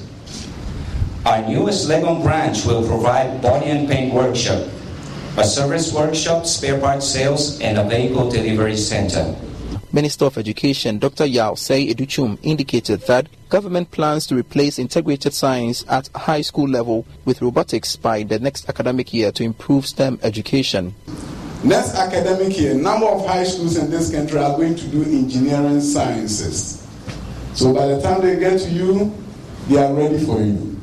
Our 1.24 1.40
newest 1.48 1.88
Legon 1.88 2.22
branch 2.22 2.66
will 2.66 2.86
provide 2.86 3.40
body 3.40 3.72
and 3.72 3.88
paint 3.88 4.12
workshop, 4.12 4.68
a 5.38 5.44
service 5.44 5.90
workshop, 5.90 6.44
spare 6.44 6.78
parts 6.78 7.08
sales, 7.08 7.58
and 7.62 7.78
a 7.78 7.88
vehicle 7.88 8.28
delivery 8.28 8.76
center. 8.76 9.34
Minister 9.96 10.26
of 10.26 10.36
Education 10.36 10.98
Dr. 10.98 11.24
Yaw 11.24 11.52
Osei 11.52 11.88
Adutwum 11.88 12.38
indicated 12.42 13.00
that 13.06 13.28
government 13.48 13.90
plans 13.92 14.26
to 14.26 14.34
replace 14.34 14.78
integrated 14.78 15.32
science 15.32 15.86
at 15.88 16.08
high 16.08 16.42
school 16.42 16.68
level 16.68 17.06
with 17.24 17.40
robotics 17.40 17.96
by 17.96 18.22
the 18.22 18.38
next 18.38 18.68
academic 18.68 19.14
year 19.14 19.32
to 19.32 19.42
improve 19.42 19.86
STEM 19.86 20.18
education. 20.22 20.94
Next 21.64 21.94
academic 21.94 22.58
year, 22.58 22.74
number 22.74 23.06
of 23.06 23.26
high 23.26 23.44
schools 23.44 23.78
in 23.78 23.90
this 23.90 24.12
country 24.12 24.38
are 24.38 24.54
going 24.58 24.76
to 24.76 24.86
do 24.88 25.02
engineering 25.02 25.80
sciences. 25.80 26.86
So 27.54 27.72
by 27.72 27.86
the 27.86 28.02
time 28.02 28.20
they 28.20 28.38
get 28.38 28.60
to 28.60 28.68
you, 28.68 29.16
they 29.68 29.78
are 29.78 29.94
ready 29.94 30.18
for 30.18 30.42
you. 30.42 30.78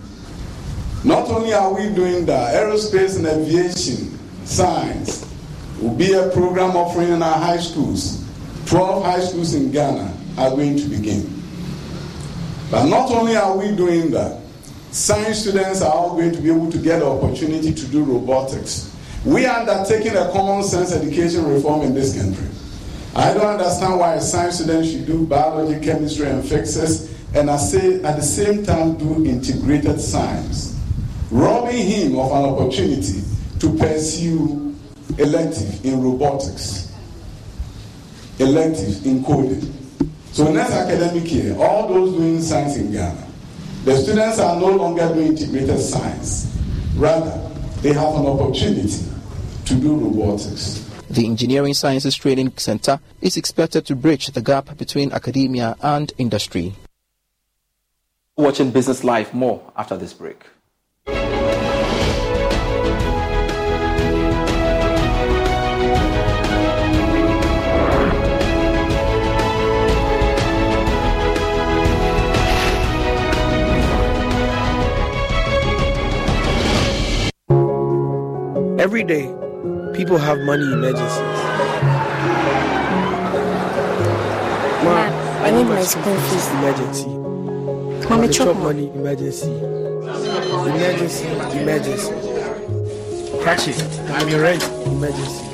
Not 1.04 1.30
only 1.30 1.54
are 1.54 1.72
we 1.72 1.94
doing 1.94 2.26
that, 2.26 2.56
aerospace 2.56 3.18
and 3.18 3.28
aviation 3.28 4.18
science 4.44 5.32
will 5.80 5.94
be 5.94 6.14
a 6.14 6.30
program 6.32 6.76
offering 6.76 7.10
in 7.10 7.22
our 7.22 7.38
high 7.38 7.60
schools. 7.60 8.23
12 8.74 9.06
high 9.06 9.20
schools 9.20 9.54
in 9.54 9.70
Ghana 9.72 10.12
are 10.36 10.50
going 10.50 10.76
to 10.76 10.86
begin. 10.86 11.30
But 12.72 12.88
not 12.88 13.12
only 13.12 13.36
are 13.36 13.56
we 13.56 13.68
doing 13.76 14.10
that, 14.10 14.42
science 14.90 15.42
students 15.42 15.84
are 15.84 15.94
all 15.94 16.16
going 16.16 16.32
to 16.32 16.42
be 16.42 16.50
able 16.50 16.72
to 16.72 16.80
get 16.80 16.98
the 16.98 17.06
opportunity 17.06 17.72
to 17.72 17.88
do 17.90 18.04
robotics. 18.04 18.92
We 19.26 19.46
are 19.46 19.60
undertaking 19.60 20.16
a 20.16 20.32
common 20.32 20.64
sense 20.64 20.92
education 20.92 21.46
reform 21.46 21.82
in 21.82 21.94
this 21.94 22.20
country. 22.20 22.48
I 23.16 23.36
don't 23.36 23.46
understand 23.46 24.00
why 24.00 24.16
a 24.16 24.22
science 24.22 24.56
student 24.56 24.88
should 24.88 25.06
do 25.06 25.24
biology, 25.28 25.80
chemistry, 25.80 26.26
and 26.26 26.44
physics, 26.44 27.14
and 27.36 27.52
I 27.52 27.58
say 27.58 28.02
at 28.02 28.16
the 28.16 28.24
same 28.24 28.66
time 28.66 28.98
do 28.98 29.24
integrated 29.24 30.02
science, 30.02 30.76
robbing 31.30 31.78
him 31.78 32.18
of 32.18 32.32
an 32.32 32.46
opportunity 32.46 33.22
to 33.60 33.78
pursue 33.78 34.76
elective 35.20 35.86
in 35.86 36.02
robotics 36.02 36.84
elective 38.40 39.06
in 39.06 39.24
coding. 39.24 39.62
So 40.32 40.52
next 40.52 40.72
academic 40.72 41.32
year, 41.32 41.56
all 41.58 41.88
those 41.88 42.14
doing 42.14 42.42
science 42.42 42.78
in 42.78 42.92
Ghana, 42.92 43.28
the 43.86 43.96
students 43.98 44.40
are 44.40 44.60
no 44.60 44.70
longer 44.70 45.08
doing 45.14 45.38
integrated 45.38 45.80
science. 45.80 46.58
Rather, 46.96 47.50
they 47.82 47.94
have 47.94 48.16
an 48.16 48.26
opportunity 48.26 49.06
to 49.66 49.76
do 49.76 49.96
robotics. 49.96 50.90
The 51.10 51.26
Engineering 51.28 51.74
Sciences 51.74 52.16
Training 52.16 52.54
Center 52.58 53.00
is 53.22 53.38
expected 53.38 53.86
to 53.86 53.96
bridge 53.96 54.28
the 54.28 54.42
gap 54.42 54.78
between 54.78 55.12
academia 55.12 55.76
and 55.82 56.12
industry. 56.18 56.74
Watching 58.36 58.72
Business 58.72 59.04
Live 59.04 59.34
more 59.34 59.72
after 59.78 59.96
this 59.96 60.14
break. 60.14 60.44
Every 78.84 79.02
day, 79.02 79.34
people 79.94 80.18
have 80.18 80.40
money 80.40 80.66
emergencies. 80.66 81.40
Ma, 84.84 85.08
I 85.40 85.52
need 85.52 85.68
oh 85.68 85.70
my 85.70 85.82
school 85.84 86.20
fees. 86.28 86.48
Emergency. 86.52 87.08
Mommy, 88.10 88.28
chop 88.28 88.48
chop 88.48 88.58
money 88.58 88.90
emergency. 88.90 89.54
Emergency, 90.68 91.28
emergency. 91.62 92.12
Catch 93.46 93.70
it. 93.70 93.82
I'm 94.10 94.28
your 94.28 94.42
rent 94.42 94.62
emergency. 94.86 95.46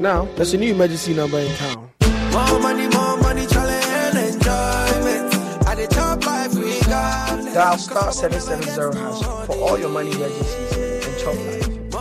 Now, 0.00 0.24
there's 0.34 0.54
a 0.54 0.58
new 0.58 0.74
emergency 0.74 1.14
number 1.14 1.38
in 1.38 1.54
town. 1.54 1.88
More 2.32 2.58
money, 2.58 2.88
more 2.88 3.16
money, 3.18 3.46
challenge 3.46 4.34
enjoyment. 4.34 5.34
At 5.68 5.76
the 5.76 5.86
top 5.88 6.26
life 6.26 6.52
we 6.52 6.80
got. 6.80 7.54
Dial 7.54 7.78
star 7.78 8.10
770 8.10 8.98
hash 8.98 9.22
for 9.46 9.54
all 9.62 9.78
your 9.78 9.90
money 9.90 10.10
emergencies 10.10 11.06
and 11.06 11.18
chop 11.20 11.36
life. 11.36 11.57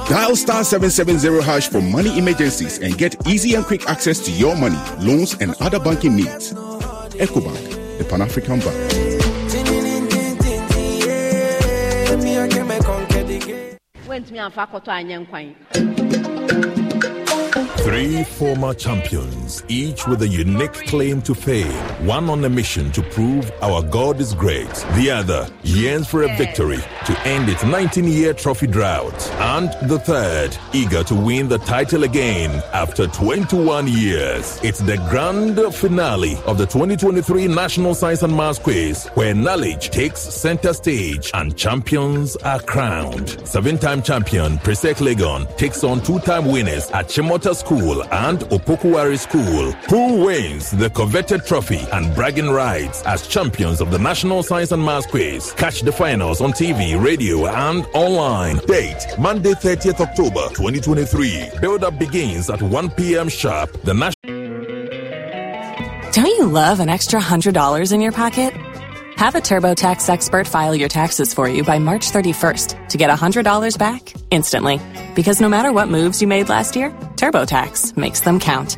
Dial 0.09 0.37
star 0.37 0.63
770 0.63 1.43
hash 1.43 1.67
for 1.67 1.81
money 1.81 2.17
emergencies 2.17 2.79
and 2.79 2.97
get 2.97 3.27
easy 3.27 3.55
and 3.55 3.65
quick 3.65 3.89
access 3.89 4.19
to 4.19 4.31
your 4.31 4.55
money, 4.55 4.79
loans, 4.99 5.33
and 5.41 5.53
other 5.59 5.79
banking 5.79 6.15
needs. 6.15 6.53
EcoBank, 6.53 7.97
the 7.97 8.05
Pan 8.05 8.21
African 8.21 8.61
Bank. 8.61 8.77
Three 17.83 18.23
former 18.23 18.73
champions, 18.73 19.46
each 19.69 20.05
with 20.07 20.21
a 20.21 20.27
unique 20.27 20.73
claim 20.87 21.21
to 21.21 21.33
fame. 21.33 21.71
One 22.05 22.29
on 22.29 22.43
a 22.43 22.49
mission 22.49 22.91
to 22.91 23.01
prove 23.01 23.49
our 23.61 23.81
God 23.81 24.19
is 24.19 24.33
great. 24.33 24.73
The 24.95 25.09
other 25.11 25.47
yearns 25.63 26.07
for 26.07 26.23
a 26.23 26.35
victory 26.35 26.79
to 27.05 27.19
end 27.25 27.47
its 27.49 27.63
19 27.63 28.05
year 28.05 28.33
trophy 28.33 28.67
drought. 28.67 29.19
And 29.39 29.69
the 29.89 29.99
third, 29.99 30.57
eager 30.73 31.03
to 31.05 31.15
win 31.15 31.47
the 31.47 31.59
title 31.59 32.03
again 32.03 32.51
after 32.73 33.07
21 33.07 33.87
years. 33.87 34.59
It's 34.63 34.79
the 34.79 34.97
grand 35.09 35.57
finale 35.73 36.35
of 36.45 36.57
the 36.57 36.65
2023 36.65 37.47
National 37.47 37.95
Science 37.95 38.23
and 38.23 38.35
Maths 38.35 38.59
Quiz, 38.59 39.07
where 39.15 39.33
knowledge 39.33 39.89
takes 39.89 40.19
center 40.19 40.73
stage 40.73 41.31
and 41.33 41.55
champions 41.57 42.35
are 42.37 42.59
crowned. 42.59 43.29
Seven 43.47 43.77
time 43.77 44.01
champion 44.01 44.57
Presec 44.57 44.95
Legon 44.95 45.47
takes 45.57 45.83
on 45.83 46.01
two 46.01 46.19
time 46.19 46.45
winners 46.45 46.87
Achimota 46.91 47.55
School 47.55 48.03
and 48.11 48.39
Opoku 48.55 48.93
Ware 48.93 49.15
School. 49.17 49.36
Who 49.37 50.25
wins 50.25 50.71
the 50.71 50.89
coveted 50.89 51.45
trophy 51.45 51.79
and 51.91 52.13
bragging 52.15 52.49
rights 52.49 53.03
as 53.03 53.27
champions 53.27 53.81
of 53.81 53.91
the 53.91 53.99
National 53.99 54.41
Science 54.41 54.71
and 54.71 54.83
Maths 54.83 55.05
Quiz? 55.07 55.53
Catch 55.53 55.81
the 55.81 55.91
finals 55.91 56.41
on 56.41 56.51
TV, 56.51 57.01
radio, 57.01 57.45
and 57.45 57.85
online. 57.93 58.57
Date 58.65 59.05
Monday, 59.19 59.51
30th 59.51 59.99
October 59.99 60.47
2023. 60.55 61.49
Build 61.61 61.83
up 61.83 61.99
begins 61.99 62.49
at 62.49 62.61
1 62.61 62.89
p.m. 62.91 63.29
sharp. 63.29 63.71
The 63.83 63.93
National 63.93 64.13
Don't 66.13 66.25
you 66.25 66.45
love 66.47 66.79
an 66.79 66.89
extra 66.89 67.19
$100 67.19 67.93
in 67.93 68.01
your 68.01 68.11
pocket? 68.11 68.53
Have 69.17 69.35
a 69.35 69.39
TurboTax 69.39 70.09
expert 70.09 70.47
file 70.47 70.75
your 70.75 70.89
taxes 70.89 71.33
for 71.33 71.47
you 71.49 71.63
by 71.63 71.79
March 71.79 72.11
31st 72.11 72.89
to 72.89 72.97
get 72.97 73.09
$100 73.09 73.77
back 73.77 74.13
instantly. 74.31 74.79
Because 75.15 75.41
no 75.41 75.49
matter 75.49 75.71
what 75.71 75.89
moves 75.89 76.21
you 76.21 76.27
made 76.27 76.49
last 76.49 76.75
year, 76.75 76.91
TurboTax 77.15 77.97
makes 77.97 78.21
them 78.21 78.39
count. 78.39 78.77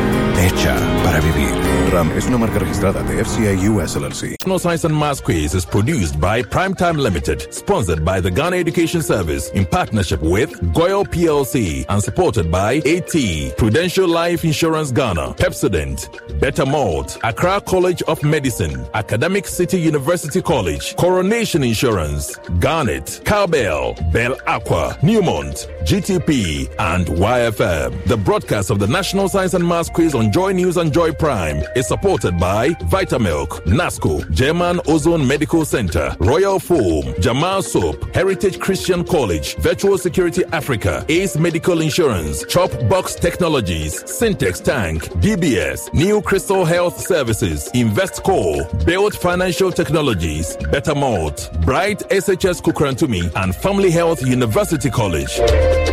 Hecha 0.37 0.75
para 1.03 1.19
vivir. 1.21 1.49
RAM 1.91 2.11
es 2.17 2.25
una 2.27 2.37
marca 2.37 2.59
registrada 2.59 3.03
de 3.03 3.23
FCA 3.23 3.53
US 3.71 3.95
LLC. 3.95 4.35
National 4.41 4.59
Science 4.59 4.85
and 4.85 4.95
Maths 4.95 5.21
Quiz 5.21 5.53
is 5.53 5.65
produced 5.65 6.19
by 6.19 6.41
Primetime 6.41 6.97
Limited, 6.97 7.53
sponsored 7.53 8.03
by 8.05 8.21
the 8.21 8.31
Ghana 8.31 8.55
Education 8.57 9.01
Service 9.01 9.49
in 9.51 9.65
partnership 9.65 10.21
with 10.21 10.51
GOIL 10.73 11.05
PLC 11.05 11.85
and 11.89 12.01
supported 12.01 12.49
by 12.49 12.77
AT, 12.85 13.57
Prudential 13.57 14.07
Life 14.07 14.45
Insurance 14.45 14.91
Ghana, 14.91 15.33
Pepsodent, 15.35 16.07
Better 16.39 16.65
Malt, 16.65 17.17
Accra 17.23 17.61
College 17.61 18.01
of 18.03 18.23
Medicine, 18.23 18.85
Academic 18.93 19.45
City 19.47 19.79
University 19.79 20.41
College, 20.41 20.95
Coronation 20.95 21.63
Insurance, 21.63 22.37
Garnet, 22.59 23.21
Cowbell, 23.25 23.95
Bell 24.11 24.37
Aqua, 24.47 24.97
Newmont, 25.01 25.67
GTP, 25.85 26.69
and 26.79 27.07
YFM. 27.07 28.03
The 28.05 28.17
broadcast 28.17 28.69
of 28.69 28.79
the 28.79 28.87
National 28.87 29.27
Science 29.27 29.53
and 29.53 29.67
Maths 29.67 29.89
Quiz 29.89 30.13
on 30.21 30.31
Joy 30.31 30.51
News 30.51 30.77
and 30.77 30.93
Joy 30.93 31.11
Prime 31.13 31.63
is 31.75 31.87
supported 31.87 32.37
by 32.37 32.69
Vitamilk, 32.93 33.63
NASCO, 33.65 34.29
German 34.31 34.79
Ozone 34.85 35.25
Medical 35.27 35.65
Center, 35.65 36.15
Royal 36.19 36.59
Foam, 36.59 37.15
Jamal 37.19 37.63
Soap, 37.63 38.13
Heritage 38.13 38.59
Christian 38.59 39.03
College, 39.03 39.55
Virtual 39.55 39.97
Security 39.97 40.43
Africa, 40.51 41.03
Ace 41.09 41.37
Medical 41.37 41.81
Insurance, 41.81 42.45
Chop 42.45 42.69
Box 42.87 43.15
Technologies, 43.15 44.03
Syntex 44.03 44.63
Tank, 44.63 45.05
DBS, 45.25 45.91
New 45.91 46.21
Crystal 46.21 46.65
Health 46.65 46.99
Services, 46.99 47.71
Investco, 47.73 48.85
Build 48.85 49.15
Financial 49.15 49.71
Technologies, 49.71 50.55
Better 50.71 50.93
Malt, 50.93 51.49
Bright 51.61 51.99
SHS 52.11 52.61
Kukurantumi, 52.61 53.31
and 53.37 53.55
Family 53.55 53.89
Health 53.89 54.23
University 54.23 54.91
College. 54.91 55.90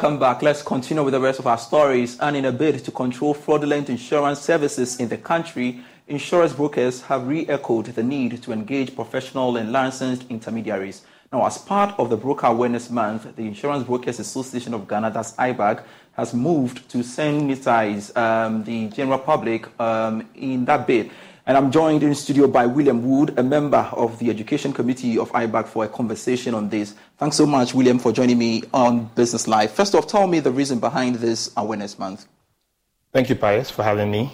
Welcome 0.00 0.20
back. 0.20 0.42
Let's 0.42 0.62
continue 0.62 1.02
with 1.02 1.14
the 1.14 1.20
rest 1.20 1.40
of 1.40 1.48
our 1.48 1.58
stories. 1.58 2.20
And 2.20 2.36
in 2.36 2.44
a 2.44 2.52
bid 2.52 2.84
to 2.84 2.92
control 2.92 3.34
fraudulent 3.34 3.90
insurance 3.90 4.38
services 4.38 5.00
in 5.00 5.08
the 5.08 5.16
country, 5.16 5.80
insurance 6.06 6.52
brokers 6.52 7.02
have 7.02 7.26
re-echoed 7.26 7.86
the 7.86 8.04
need 8.04 8.40
to 8.44 8.52
engage 8.52 8.94
professional 8.94 9.56
and 9.56 9.72
licensed 9.72 10.24
intermediaries. 10.30 11.02
Now, 11.32 11.44
as 11.44 11.58
part 11.58 11.98
of 11.98 12.10
the 12.10 12.16
Broker 12.16 12.46
Awareness 12.46 12.90
Month, 12.90 13.34
the 13.34 13.42
Insurance 13.42 13.82
Brokers 13.82 14.20
Association 14.20 14.72
of 14.72 14.86
Ghana, 14.86 15.10
that's 15.10 15.32
IBAG, 15.32 15.82
has 16.12 16.32
moved 16.32 16.88
to 16.90 16.98
sensitize 16.98 18.16
um, 18.16 18.62
the 18.62 18.90
general 18.90 19.18
public 19.18 19.66
um, 19.80 20.28
in 20.36 20.64
that 20.66 20.86
bid. 20.86 21.10
And 21.48 21.56
I'm 21.56 21.70
joined 21.70 22.02
in 22.02 22.14
studio 22.14 22.46
by 22.46 22.66
William 22.66 23.02
Wood, 23.08 23.38
a 23.38 23.42
member 23.42 23.88
of 23.92 24.18
the 24.18 24.28
Education 24.28 24.70
Committee 24.70 25.16
of 25.16 25.32
IBAG, 25.32 25.66
for 25.66 25.82
a 25.82 25.88
conversation 25.88 26.52
on 26.52 26.68
this. 26.68 26.94
Thanks 27.16 27.36
so 27.36 27.46
much, 27.46 27.72
William, 27.72 27.98
for 27.98 28.12
joining 28.12 28.36
me 28.36 28.64
on 28.74 29.06
Business 29.14 29.48
Live. 29.48 29.70
First 29.70 29.94
off, 29.94 30.06
tell 30.06 30.26
me 30.26 30.40
the 30.40 30.50
reason 30.50 30.78
behind 30.78 31.14
this 31.16 31.50
Awareness 31.56 31.98
Month. 31.98 32.26
Thank 33.14 33.30
you, 33.30 33.34
Pius, 33.34 33.70
for 33.70 33.82
having 33.82 34.10
me. 34.10 34.30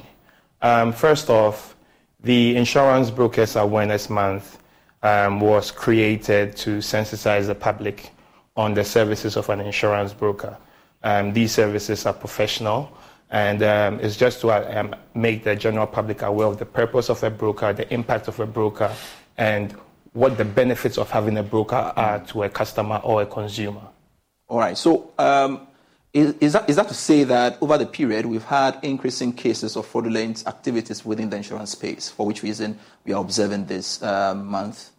Um, 0.60 0.92
first 0.92 1.30
off, 1.30 1.76
the 2.18 2.56
Insurance 2.56 3.12
Brokers 3.12 3.54
Awareness 3.54 4.10
Month 4.10 4.58
um, 5.04 5.38
was 5.38 5.70
created 5.70 6.56
to 6.56 6.78
sensitize 6.78 7.46
the 7.46 7.54
public 7.54 8.10
on 8.56 8.74
the 8.74 8.82
services 8.82 9.36
of 9.36 9.48
an 9.50 9.60
insurance 9.60 10.12
broker. 10.12 10.58
Um, 11.04 11.32
these 11.32 11.52
services 11.52 12.06
are 12.06 12.12
professional 12.12 12.90
and 13.34 13.64
um, 13.64 13.98
it's 13.98 14.16
just 14.16 14.40
to 14.42 14.52
um, 14.52 14.94
make 15.14 15.42
the 15.42 15.56
general 15.56 15.88
public 15.88 16.22
aware 16.22 16.46
of 16.46 16.60
the 16.60 16.64
purpose 16.64 17.08
of 17.08 17.20
a 17.24 17.30
broker, 17.30 17.72
the 17.72 17.92
impact 17.92 18.28
of 18.28 18.38
a 18.38 18.46
broker, 18.46 18.94
and 19.36 19.72
what 20.12 20.38
the 20.38 20.44
benefits 20.44 20.98
of 20.98 21.10
having 21.10 21.36
a 21.36 21.42
broker 21.42 21.92
are 21.96 22.20
to 22.26 22.44
a 22.44 22.48
customer 22.48 23.00
or 23.02 23.22
a 23.22 23.26
consumer. 23.26 23.80
All 24.46 24.60
right. 24.60 24.78
So, 24.78 25.10
um, 25.18 25.66
is, 26.12 26.36
is, 26.40 26.52
that, 26.52 26.70
is 26.70 26.76
that 26.76 26.86
to 26.86 26.94
say 26.94 27.24
that 27.24 27.58
over 27.60 27.76
the 27.76 27.86
period 27.86 28.24
we've 28.24 28.44
had 28.44 28.78
increasing 28.84 29.32
cases 29.32 29.74
of 29.74 29.84
fraudulent 29.84 30.46
activities 30.46 31.04
within 31.04 31.28
the 31.28 31.36
insurance 31.36 31.72
space, 31.72 32.08
for 32.08 32.26
which 32.26 32.44
reason 32.44 32.78
we 33.04 33.12
are 33.14 33.20
observing 33.20 33.66
this 33.66 34.00
uh, 34.00 34.32
month? 34.36 34.90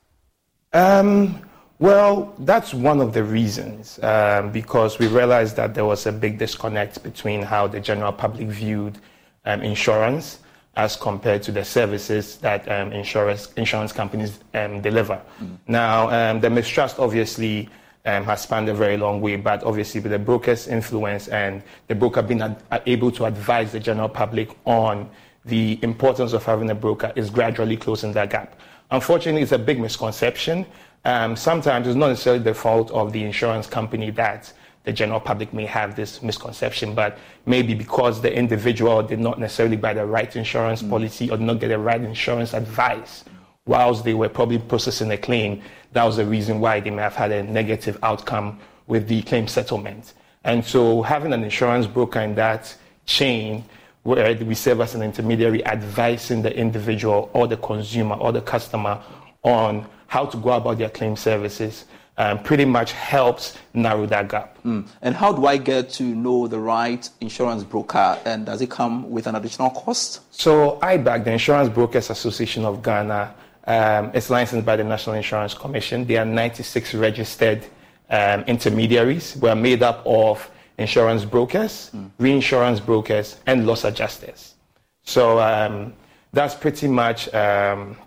Um, 0.73 1.39
well, 1.85 2.33
that's 2.39 2.73
one 2.73 2.99
of 2.99 3.13
the 3.13 3.23
reasons, 3.23 3.99
um, 4.01 4.51
because 4.51 4.97
we 4.97 5.05
realized 5.05 5.55
that 5.57 5.75
there 5.75 5.85
was 5.85 6.07
a 6.07 6.11
big 6.11 6.39
disconnect 6.39 7.03
between 7.03 7.43
how 7.43 7.67
the 7.67 7.79
general 7.79 8.11
public 8.11 8.47
viewed 8.47 8.97
um, 9.45 9.61
insurance 9.61 10.39
as 10.77 10.95
compared 10.95 11.43
to 11.43 11.51
the 11.51 11.63
services 11.63 12.37
that 12.37 12.67
um, 12.71 12.91
insurance, 12.91 13.53
insurance 13.53 13.91
companies 13.93 14.39
um, 14.55 14.81
deliver. 14.81 15.21
Mm. 15.39 15.57
Now, 15.67 16.09
um, 16.09 16.41
the 16.41 16.49
mistrust 16.49 16.97
obviously 16.97 17.69
um, 18.05 18.23
has 18.23 18.41
spanned 18.41 18.67
a 18.67 18.73
very 18.73 18.97
long 18.97 19.21
way, 19.21 19.35
but 19.35 19.63
obviously 19.63 20.01
with 20.01 20.11
the 20.11 20.19
broker's 20.19 20.67
influence 20.67 21.27
and 21.27 21.61
the 21.87 21.93
broker 21.93 22.23
being 22.23 22.41
ad- 22.41 22.63
able 22.87 23.11
to 23.11 23.25
advise 23.25 23.71
the 23.71 23.79
general 23.79 24.09
public 24.09 24.49
on 24.65 25.07
the 25.45 25.77
importance 25.83 26.33
of 26.33 26.43
having 26.43 26.71
a 26.71 26.75
broker 26.75 27.13
is 27.15 27.29
gradually 27.29 27.77
closing 27.77 28.11
that 28.13 28.31
gap. 28.31 28.59
Unfortunately, 28.89 29.43
it's 29.43 29.51
a 29.51 29.59
big 29.59 29.79
misconception 29.79 30.65
um, 31.05 31.35
sometimes 31.35 31.87
it's 31.87 31.95
not 31.95 32.09
necessarily 32.09 32.43
the 32.43 32.53
fault 32.53 32.91
of 32.91 33.13
the 33.13 33.23
insurance 33.23 33.67
company 33.67 34.11
that 34.11 34.51
the 34.83 34.93
general 34.93 35.19
public 35.19 35.53
may 35.53 35.65
have 35.65 35.95
this 35.95 36.21
misconception, 36.21 36.93
but 36.93 37.17
maybe 37.45 37.73
because 37.73 38.21
the 38.21 38.35
individual 38.35 39.01
did 39.01 39.19
not 39.19 39.39
necessarily 39.39 39.77
buy 39.77 39.93
the 39.93 40.05
right 40.05 40.35
insurance 40.35 40.81
mm. 40.81 40.89
policy 40.89 41.29
or 41.29 41.37
did 41.37 41.45
not 41.45 41.59
get 41.59 41.69
the 41.69 41.79
right 41.79 42.01
insurance 42.01 42.53
advice 42.53 43.23
whilst 43.65 44.03
they 44.03 44.13
were 44.13 44.29
probably 44.29 44.59
processing 44.59 45.11
a 45.11 45.17
claim, 45.17 45.61
that 45.91 46.03
was 46.03 46.17
the 46.17 46.25
reason 46.25 46.59
why 46.59 46.79
they 46.79 46.89
may 46.89 47.01
have 47.01 47.15
had 47.15 47.31
a 47.31 47.43
negative 47.43 47.97
outcome 48.03 48.59
with 48.87 49.07
the 49.07 49.21
claim 49.23 49.47
settlement. 49.47 50.13
And 50.43 50.63
so 50.63 51.01
having 51.01 51.33
an 51.33 51.43
insurance 51.43 51.87
broker 51.87 52.19
in 52.19 52.35
that 52.35 52.75
chain 53.05 53.65
where 54.03 54.35
we 54.35 54.53
serve 54.53 54.81
as 54.81 54.93
an 54.93 55.01
intermediary 55.01 55.65
advising 55.65 56.43
the 56.43 56.55
individual 56.55 57.31
or 57.33 57.47
the 57.47 57.57
consumer 57.57 58.15
or 58.15 58.31
the 58.31 58.41
customer 58.41 59.01
on 59.41 59.87
how 60.15 60.25
to 60.25 60.37
go 60.37 60.51
about 60.51 60.77
their 60.77 60.89
claim 60.89 61.13
services 61.17 61.83
um, 62.17 62.41
pretty 62.41 62.63
much 62.63 62.93
helps 62.93 63.57
narrow 63.73 64.05
that 64.05 64.29
gap. 64.29 64.57
Mm. 64.63 64.87
And 65.01 65.13
how 65.13 65.33
do 65.33 65.45
I 65.45 65.57
get 65.57 65.89
to 65.99 66.03
know 66.03 66.47
the 66.47 66.57
right 66.57 67.03
insurance 67.19 67.63
broker? 67.65 68.17
And 68.23 68.45
does 68.45 68.61
it 68.61 68.69
come 68.71 69.11
with 69.11 69.27
an 69.27 69.35
additional 69.35 69.71
cost? 69.71 70.21
So, 70.33 70.79
IBAG, 70.81 71.25
the 71.25 71.33
Insurance 71.33 71.67
Brokers 71.67 72.09
Association 72.09 72.63
of 72.63 72.81
Ghana, 72.81 73.35
um, 73.67 74.11
is 74.13 74.29
licensed 74.29 74.65
by 74.65 74.77
the 74.77 74.85
National 74.85 75.17
Insurance 75.17 75.53
Commission. 75.53 76.05
There 76.05 76.21
are 76.21 76.25
96 76.25 76.93
registered 76.93 77.65
um, 78.09 78.43
intermediaries. 78.43 79.35
We 79.41 79.49
are 79.49 79.55
made 79.69 79.83
up 79.83 80.01
of 80.05 80.49
insurance 80.77 81.25
brokers, 81.25 81.91
mm. 81.93 82.09
reinsurance 82.19 82.79
brokers, 82.79 83.35
and 83.47 83.67
loss 83.67 83.83
adjusters. 83.83 84.55
So 85.03 85.41
um, 85.41 85.93
that's 86.31 86.55
pretty 86.55 86.87
much 86.87 87.33
um, 87.33 87.97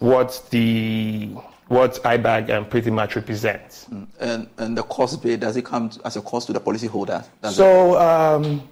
what 0.00 0.42
the 0.50 1.30
what 1.68 1.94
IBAG 2.02 2.50
um, 2.50 2.64
pretty 2.66 2.90
much 2.90 3.14
represents. 3.14 3.84
Mm. 3.84 4.06
And, 4.18 4.48
and 4.58 4.76
the 4.76 4.82
cost 4.82 5.22
base, 5.22 5.38
does 5.38 5.56
it 5.56 5.64
come 5.64 5.88
as 6.04 6.16
a 6.16 6.20
cost 6.20 6.48
to 6.48 6.52
the 6.52 6.60
policyholder? 6.60 7.24
So, 7.48 7.96
um, 7.96 8.68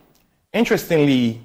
interestingly, 0.53 1.41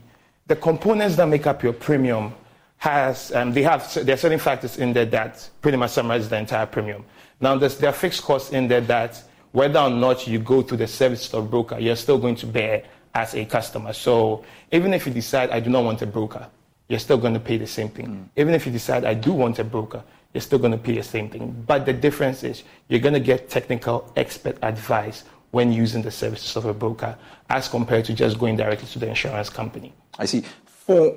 the 0.47 0.55
components 0.55 1.15
that 1.17 1.27
make 1.27 1.45
up 1.45 1.61
your 1.61 1.73
premium 1.73 2.33
has, 2.77 3.31
um, 3.33 3.53
they 3.53 3.61
have, 3.61 3.93
there 4.03 4.15
are 4.15 4.17
certain 4.17 4.39
factors 4.39 4.77
in 4.77 4.93
there 4.93 5.05
that 5.05 5.47
pretty 5.61 5.77
much 5.77 5.91
summarize 5.91 6.27
the 6.27 6.37
entire 6.37 6.65
premium. 6.65 7.05
Now, 7.39 7.55
there's, 7.55 7.77
there 7.77 7.91
are 7.91 7.93
fixed 7.93 8.23
costs 8.23 8.51
in 8.51 8.67
there 8.67 8.81
that 8.81 9.23
whether 9.51 9.79
or 9.79 9.91
not 9.91 10.25
you 10.25 10.39
go 10.39 10.63
to 10.63 10.75
the 10.75 10.87
service 10.87 11.31
of 11.35 11.51
broker, 11.51 11.77
you're 11.77 11.95
still 11.95 12.17
going 12.17 12.35
to 12.37 12.47
bear 12.47 12.83
as 13.13 13.35
a 13.35 13.45
customer. 13.45 13.93
So 13.93 14.43
even 14.71 14.91
if 14.93 15.05
you 15.05 15.13
decide, 15.13 15.51
I 15.51 15.59
do 15.59 15.69
not 15.69 15.83
want 15.83 16.01
a 16.01 16.07
broker, 16.07 16.47
you're 16.93 16.99
still 16.99 17.17
going 17.17 17.33
to 17.33 17.39
pay 17.39 17.57
the 17.57 17.65
same 17.65 17.89
thing. 17.89 18.07
Mm. 18.07 18.29
Even 18.39 18.53
if 18.53 18.67
you 18.67 18.71
decide, 18.71 19.03
I 19.03 19.15
do 19.15 19.33
want 19.33 19.57
a 19.57 19.63
broker, 19.63 20.03
you're 20.31 20.41
still 20.41 20.59
going 20.59 20.73
to 20.73 20.77
pay 20.77 20.95
the 20.95 21.01
same 21.01 21.27
thing. 21.27 21.63
But 21.65 21.87
the 21.87 21.93
difference 21.93 22.43
is 22.43 22.61
you're 22.87 22.99
going 22.99 23.15
to 23.15 23.19
get 23.19 23.49
technical 23.49 24.13
expert 24.15 24.59
advice 24.61 25.23
when 25.49 25.73
using 25.73 26.03
the 26.03 26.11
services 26.11 26.55
of 26.55 26.65
a 26.65 26.73
broker 26.73 27.17
as 27.49 27.67
compared 27.67 28.05
to 28.05 28.13
just 28.13 28.37
going 28.37 28.57
directly 28.57 28.87
to 28.89 28.99
the 28.99 29.07
insurance 29.07 29.49
company. 29.49 29.91
I 30.19 30.25
see. 30.25 30.43
For 30.67 31.15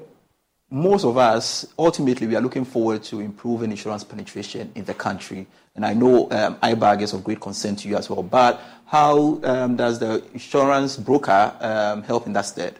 most 0.70 1.04
of 1.04 1.18
us, 1.18 1.66
ultimately, 1.78 2.26
we 2.26 2.36
are 2.36 2.40
looking 2.40 2.64
forward 2.64 3.02
to 3.04 3.20
improving 3.20 3.70
insurance 3.70 4.02
penetration 4.02 4.72
in 4.76 4.86
the 4.86 4.94
country. 4.94 5.46
And 5.74 5.84
I 5.84 5.92
know 5.92 6.30
um, 6.30 6.56
IBAG 6.56 7.02
is 7.02 7.12
of 7.12 7.22
great 7.22 7.40
concern 7.40 7.76
to 7.76 7.88
you 7.88 7.96
as 7.98 8.08
well. 8.08 8.22
But 8.22 8.62
how 8.86 9.42
um, 9.44 9.76
does 9.76 9.98
the 9.98 10.24
insurance 10.32 10.96
broker 10.96 11.54
um, 11.60 12.02
help 12.02 12.26
in 12.26 12.32
that 12.32 12.46
stead? 12.46 12.78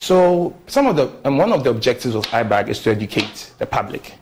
So 0.00 0.56
some 0.66 0.86
of 0.86 0.96
the 0.96 1.12
and 1.24 1.36
one 1.36 1.52
of 1.52 1.62
the 1.62 1.70
objectives 1.70 2.14
of 2.14 2.24
IBAG 2.26 2.68
is 2.68 2.82
to 2.82 2.90
educate 2.90 3.52
the 3.58 3.66
public. 3.66 4.14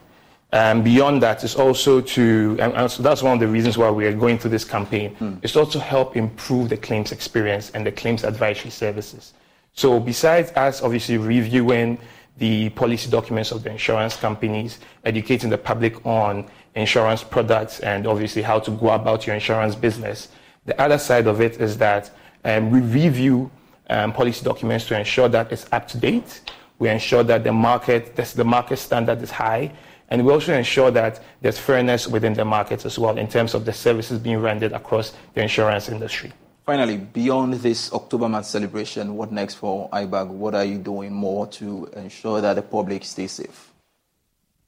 And 0.51 0.83
beyond 0.83 1.23
that 1.23 1.45
is 1.45 1.55
also 1.55 2.01
to, 2.01 2.57
and 2.59 2.91
so 2.91 3.03
that's 3.03 3.23
one 3.23 3.35
of 3.35 3.41
the 3.41 3.47
reasons 3.47 3.77
why 3.77 3.91
we 3.91 4.07
are 4.07 4.15
going 4.15 4.39
through 4.39 4.51
this 4.51 4.65
campaign, 4.65 5.15
mm. 5.17 5.45
is 5.45 5.57
also 5.57 5.79
help 5.79 6.17
improve 6.17 6.71
the 6.71 6.77
claims 6.79 7.13
experience 7.13 7.71
and 7.73 7.85
the 7.85 7.93
claims 7.93 8.25
advisory 8.25 8.71
services. 8.71 9.35
So 9.75 10.01
besides 10.01 10.51
us 10.53 10.83
obviously 10.83 11.19
reviewing 11.19 11.99
the 12.39 12.71
policy 12.71 13.11
documents 13.11 13.53
of 13.53 13.63
the 13.63 13.71
insurance 13.71 14.17
companies, 14.17 14.79
educating 15.05 15.51
the 15.51 15.59
public 15.59 16.05
on 16.07 16.49
insurance 16.75 17.23
products 17.23 17.81
and 17.81 18.07
obviously 18.07 18.41
how 18.41 18.59
to 18.61 18.71
go 18.71 18.89
about 18.91 19.27
your 19.27 19.35
insurance 19.35 19.75
business, 19.75 20.29
the 20.65 20.81
other 20.81 20.99
side 20.99 21.27
of 21.27 21.43
it 21.43 21.61
is 21.61 21.77
that 21.77 22.11
um, 22.45 22.71
we 22.71 22.81
review 22.81 23.51
um, 23.89 24.13
policy 24.13 24.45
documents 24.45 24.87
to 24.87 24.99
ensure 24.99 25.29
that 25.29 25.53
it's 25.53 25.67
up 25.73 25.89
to 25.89 25.99
date. 25.99 26.41
We 26.79 26.89
ensure 26.89 27.23
that 27.25 27.45
the 27.45 27.53
market, 27.53 28.15
the 28.17 28.45
market 28.45 28.77
standard 28.79 29.23
is 29.23 29.31
high. 29.31 29.73
And 30.11 30.25
we 30.25 30.33
also 30.33 30.55
ensure 30.55 30.91
that 30.93 31.21
there's 31.43 31.59
fairness 31.59 32.09
within 32.09 32.35
the 32.35 32.45
markets 32.45 32.87
as 32.87 32.99
well 32.99 33.19
in 33.19 33.29
terms 33.29 33.55
of 33.55 33.65
the 33.65 33.73
services 33.73 34.19
being 34.19 34.39
rendered 34.39 34.73
across 34.73 35.13
the 35.35 35.43
insurance 35.43 35.89
industry. 35.89 36.33
Finally, 36.65 36.99
beyond 36.99 37.55
this 37.55 37.93
October 37.93 38.29
month 38.29 38.47
celebration, 38.47 39.17
what 39.17 39.33
next 39.33 39.55
for 39.55 39.89
IBAG? 39.91 40.29
What 40.29 40.55
are 40.55 40.65
you 40.65 40.79
doing 40.79 41.13
more 41.13 41.47
to 41.47 41.91
ensure 41.97 42.41
that 42.41 42.55
the 42.55 42.63
public 42.63 43.05
stays 43.05 43.33
safe? 43.33 43.73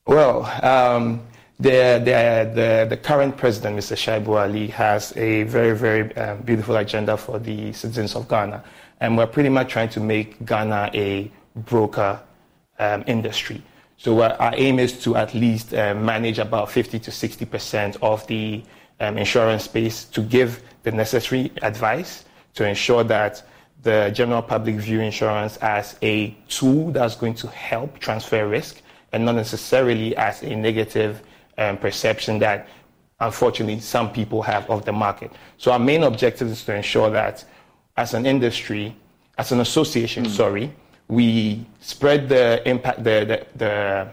Well, 0.07 0.45
um, 0.65 1.21
the, 1.59 2.01
the, 2.03 2.51
the, 2.55 2.87
the, 2.89 2.97
current 2.97 3.37
president, 3.37 3.77
Mr. 3.77 3.97
Shaibu 3.97 4.41
Ali, 4.41 4.69
has 4.69 5.15
a 5.17 5.43
very, 5.43 5.77
very 5.77 6.17
um, 6.17 6.41
beautiful 6.41 6.77
agenda 6.77 7.19
for 7.19 7.39
the 7.39 7.73
citizens 7.75 8.17
of 8.17 8.27
Ghana 8.29 8.65
and 9.01 9.17
we're 9.17 9.27
pretty 9.27 9.49
much 9.49 9.73
trying 9.73 9.89
to 9.91 10.01
make 10.01 10.45
Ghana 10.45 10.91
a 10.95 11.31
broker 11.57 12.21
um, 12.79 13.05
industry. 13.07 13.63
So 13.97 14.21
uh, 14.21 14.37
our 14.39 14.55
aim 14.57 14.79
is 14.79 15.03
to 15.05 15.17
at 15.17 15.35
least 15.35 15.75
uh, 15.75 15.95
manage 15.95 16.39
about 16.39 16.71
50 16.71 16.99
to 17.01 17.11
60 17.11 17.45
percent 17.45 17.97
of 18.03 18.27
the 18.27 18.63
um, 19.01 19.19
insurance 19.19 19.65
space 19.65 20.05
to 20.05 20.23
give 20.23 20.63
the 20.83 20.93
necessary 20.93 21.53
advice 21.63 22.25
to 22.55 22.67
ensure 22.67 23.05
that 23.05 23.43
the 23.83 24.11
general 24.15 24.43
public 24.43 24.77
view 24.77 25.01
insurance 25.01 25.57
as 25.59 25.97
a 26.03 26.31
tool 26.49 26.91
that's 26.93 27.17
going 27.17 27.35
to 27.35 27.49
help 27.49 27.99
transfer 27.99 28.47
risk 28.47 28.83
and 29.13 29.25
not 29.25 29.35
necessarily 29.35 30.15
as 30.17 30.43
a 30.43 30.55
negative 30.55 31.23
um, 31.59 31.77
perception 31.77 32.39
that 32.39 32.69
unfortunately, 33.21 33.81
some 33.81 34.11
people 34.13 34.43
have 34.43 34.69
of 34.71 34.85
the 34.85 34.93
market. 34.93 35.31
So 35.59 35.73
our 35.73 35.79
main 35.79 36.03
objective 36.03 36.49
is 36.49 36.65
to 36.65 36.75
ensure 36.75 37.11
that 37.11 37.45
as 38.01 38.15
an 38.15 38.25
industry, 38.25 38.97
as 39.37 39.53
an 39.53 39.61
association, 39.61 40.25
mm. 40.25 40.31
sorry, 40.31 40.73
we 41.09 41.67
spread 41.81 42.31
the 42.31 42.67
impact, 42.67 43.05
the, 43.05 43.17
the, 43.31 43.39
the, 43.63 44.09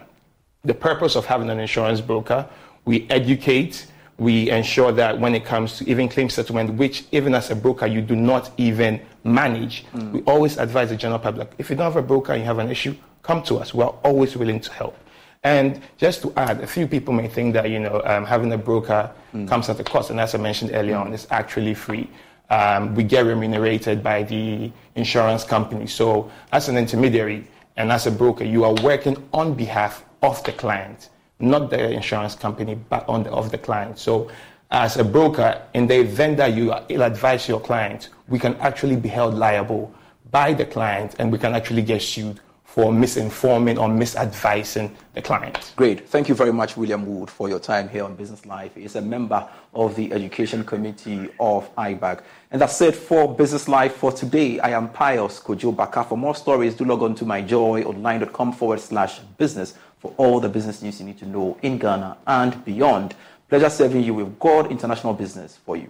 the 0.66 0.74
purpose 0.74 1.16
of 1.16 1.26
having 1.26 1.50
an 1.50 1.60
insurance 1.60 2.02
broker. 2.02 2.46
We 2.84 3.08
educate, 3.10 3.88
we 4.18 4.50
ensure 4.50 4.92
that 4.92 5.18
when 5.18 5.34
it 5.34 5.46
comes 5.46 5.78
to 5.78 5.90
even 5.90 6.10
claim 6.10 6.30
settlement, 6.30 6.74
which 6.74 7.06
even 7.14 7.34
as 7.34 7.50
a 7.50 7.56
broker 7.56 7.86
you 7.86 8.02
do 8.02 8.16
not 8.18 8.52
even 8.58 9.00
manage, 9.24 9.86
mm. 9.94 10.12
we 10.12 10.22
always 10.24 10.58
advise 10.58 10.90
the 10.90 10.98
general 10.98 11.20
public 11.20 11.50
if 11.58 11.70
you 11.70 11.78
don't 11.78 11.86
have 11.86 12.04
a 12.04 12.08
broker 12.14 12.34
and 12.34 12.42
you 12.42 12.46
have 12.46 12.60
an 12.60 12.70
issue, 12.70 12.94
come 13.24 13.42
to 13.44 13.56
us. 13.56 13.74
We're 13.74 13.96
always 14.10 14.36
willing 14.36 14.60
to 14.60 14.74
help. 14.74 14.98
And 15.44 15.82
just 15.98 16.24
to 16.24 16.34
add, 16.36 16.60
a 16.60 16.68
few 16.68 16.88
people 16.88 17.14
may 17.14 17.30
think 17.30 17.54
that 17.54 17.70
you 17.70 17.80
know 17.80 18.02
um, 18.04 18.26
having 18.26 18.52
a 18.52 18.58
broker 18.58 19.10
mm. 19.34 19.48
comes 19.48 19.70
at 19.70 19.80
a 19.80 19.84
cost, 19.84 20.10
and 20.10 20.20
as 20.20 20.36
I 20.36 20.40
mentioned 20.40 20.72
earlier 20.74 20.96
mm. 20.96 21.06
on, 21.06 21.14
it's 21.14 21.28
actually 21.30 21.74
free. 21.74 22.10
Um, 22.50 22.96
we 22.96 23.04
get 23.04 23.26
remunerated 23.26 24.02
by 24.02 24.24
the 24.24 24.72
insurance 24.96 25.44
company. 25.44 25.88
So, 25.88 26.32
as 26.52 26.70
an 26.70 26.78
intermediary 26.78 27.46
and 27.76 27.92
as 27.92 28.08
a 28.08 28.12
broker, 28.12 28.44
you 28.44 28.64
are 28.64 28.74
working 28.84 29.18
on 29.34 29.54
behalf 29.54 30.06
of 30.22 30.42
the 30.44 30.54
client 30.54 31.10
not 31.40 31.70
the 31.70 31.92
insurance 31.92 32.36
company, 32.36 32.76
but 32.76 33.08
on 33.08 33.24
the, 33.24 33.32
of 33.32 33.52
the 33.52 33.58
client. 33.58 34.00
So 34.00 34.30
as 34.72 34.98
a 34.98 35.04
broker, 35.04 35.62
in 35.74 35.88
the 35.88 36.00
event 36.00 36.38
that 36.38 36.54
you 36.54 36.74
ill 36.90 37.04
advise 37.04 37.48
your 37.48 37.60
client, 37.60 38.10
we 38.28 38.40
can 38.40 38.56
actually 38.56 38.96
be 38.96 39.10
held 39.10 39.36
liable 39.36 39.94
by 40.32 40.54
the 40.54 40.66
client 40.66 41.16
and 41.20 41.32
we 41.32 41.38
can 41.38 41.54
actually 41.54 41.82
get 41.82 42.02
sued 42.02 42.40
for 42.78 42.92
misinforming 42.92 43.80
or 43.80 43.90
misadvising 43.90 44.92
the 45.16 45.22
client. 45.24 45.74
Great. 45.76 46.08
Thank 46.08 46.30
you 46.30 46.36
very 46.36 46.54
much, 46.54 46.78
William 46.78 47.08
Wood, 47.08 47.28
for 47.28 47.50
your 47.50 47.58
time 47.58 47.90
here 47.90 48.04
on 48.04 48.16
Business 48.16 48.46
Live. 48.46 48.76
He's 48.76 48.96
a 48.96 49.02
member 49.02 49.50
of 49.74 49.96
the 49.96 50.14
Education 50.14 50.64
Committee 50.64 51.28
of 51.40 51.76
IBAG. 51.76 52.22
And 52.52 52.62
that's 52.62 52.80
it 52.82 52.96
for 52.96 53.34
Business 53.34 53.68
Live 53.68 53.94
for 53.94 54.12
today. 54.12 54.60
I 54.60 54.78
am 54.78 54.90
Pius 54.90 55.40
Kojo 55.40 55.76
Baka. 55.76 56.04
For 56.04 56.20
more 56.20 56.36
stories, 56.36 56.76
do 56.76 56.86
log 56.86 57.02
on 57.02 57.16
to 57.16 57.26
myjoyonline.com 57.26 58.54
forward 58.54 58.80
slash 58.80 59.22
business 59.40 59.74
for 59.98 60.14
all 60.18 60.40
the 60.40 60.48
business 60.48 60.84
news 60.84 61.00
you 61.00 61.08
need 61.08 61.18
to 61.18 61.26
know 61.26 61.58
in 61.64 61.80
Ghana 61.80 62.16
and 62.28 62.64
beyond. 62.64 63.16
Pleasure 63.50 63.72
serving 63.72 64.04
you 64.04 64.14
with 64.14 64.38
God 64.38 64.70
International 64.70 65.16
Business 65.16 65.58
for 65.66 65.78
you. 65.78 65.90